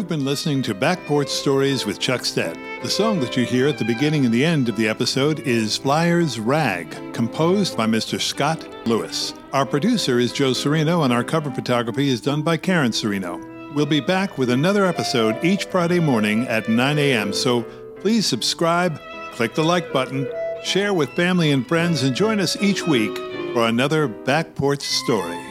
Been 0.09 0.25
listening 0.25 0.63
to 0.63 0.73
Back 0.73 1.05
Porch 1.05 1.27
Stories 1.29 1.85
with 1.85 1.99
Chuck 1.99 2.25
Stead. 2.25 2.57
The 2.81 2.89
song 2.89 3.19
that 3.19 3.37
you 3.37 3.45
hear 3.45 3.67
at 3.67 3.77
the 3.77 3.85
beginning 3.85 4.25
and 4.25 4.33
the 4.33 4.43
end 4.43 4.67
of 4.67 4.75
the 4.75 4.87
episode 4.87 5.41
is 5.41 5.77
Flyers 5.77 6.39
Rag, 6.39 7.13
composed 7.13 7.77
by 7.77 7.85
Mr. 7.85 8.19
Scott 8.19 8.67
Lewis. 8.87 9.35
Our 9.53 9.67
producer 9.67 10.17
is 10.17 10.33
Joe 10.33 10.53
Serino, 10.53 11.03
and 11.03 11.13
our 11.13 11.23
cover 11.23 11.51
photography 11.51 12.09
is 12.09 12.21
done 12.21 12.41
by 12.41 12.57
Karen 12.57 12.89
Serino. 12.89 13.75
We'll 13.75 13.85
be 13.85 13.99
back 13.99 14.39
with 14.39 14.49
another 14.49 14.83
episode 14.83 15.45
each 15.45 15.65
Friday 15.65 15.99
morning 15.99 16.47
at 16.47 16.67
9 16.67 16.97
a.m., 16.97 17.31
so 17.31 17.61
please 17.97 18.25
subscribe, 18.25 18.99
click 19.33 19.53
the 19.53 19.63
like 19.63 19.93
button, 19.93 20.27
share 20.63 20.91
with 20.95 21.11
family 21.11 21.51
and 21.51 21.67
friends, 21.67 22.01
and 22.01 22.15
join 22.15 22.39
us 22.39 22.59
each 22.63 22.87
week 22.87 23.15
for 23.53 23.67
another 23.67 24.07
Back 24.07 24.55
Porch 24.55 24.81
Story. 24.81 25.48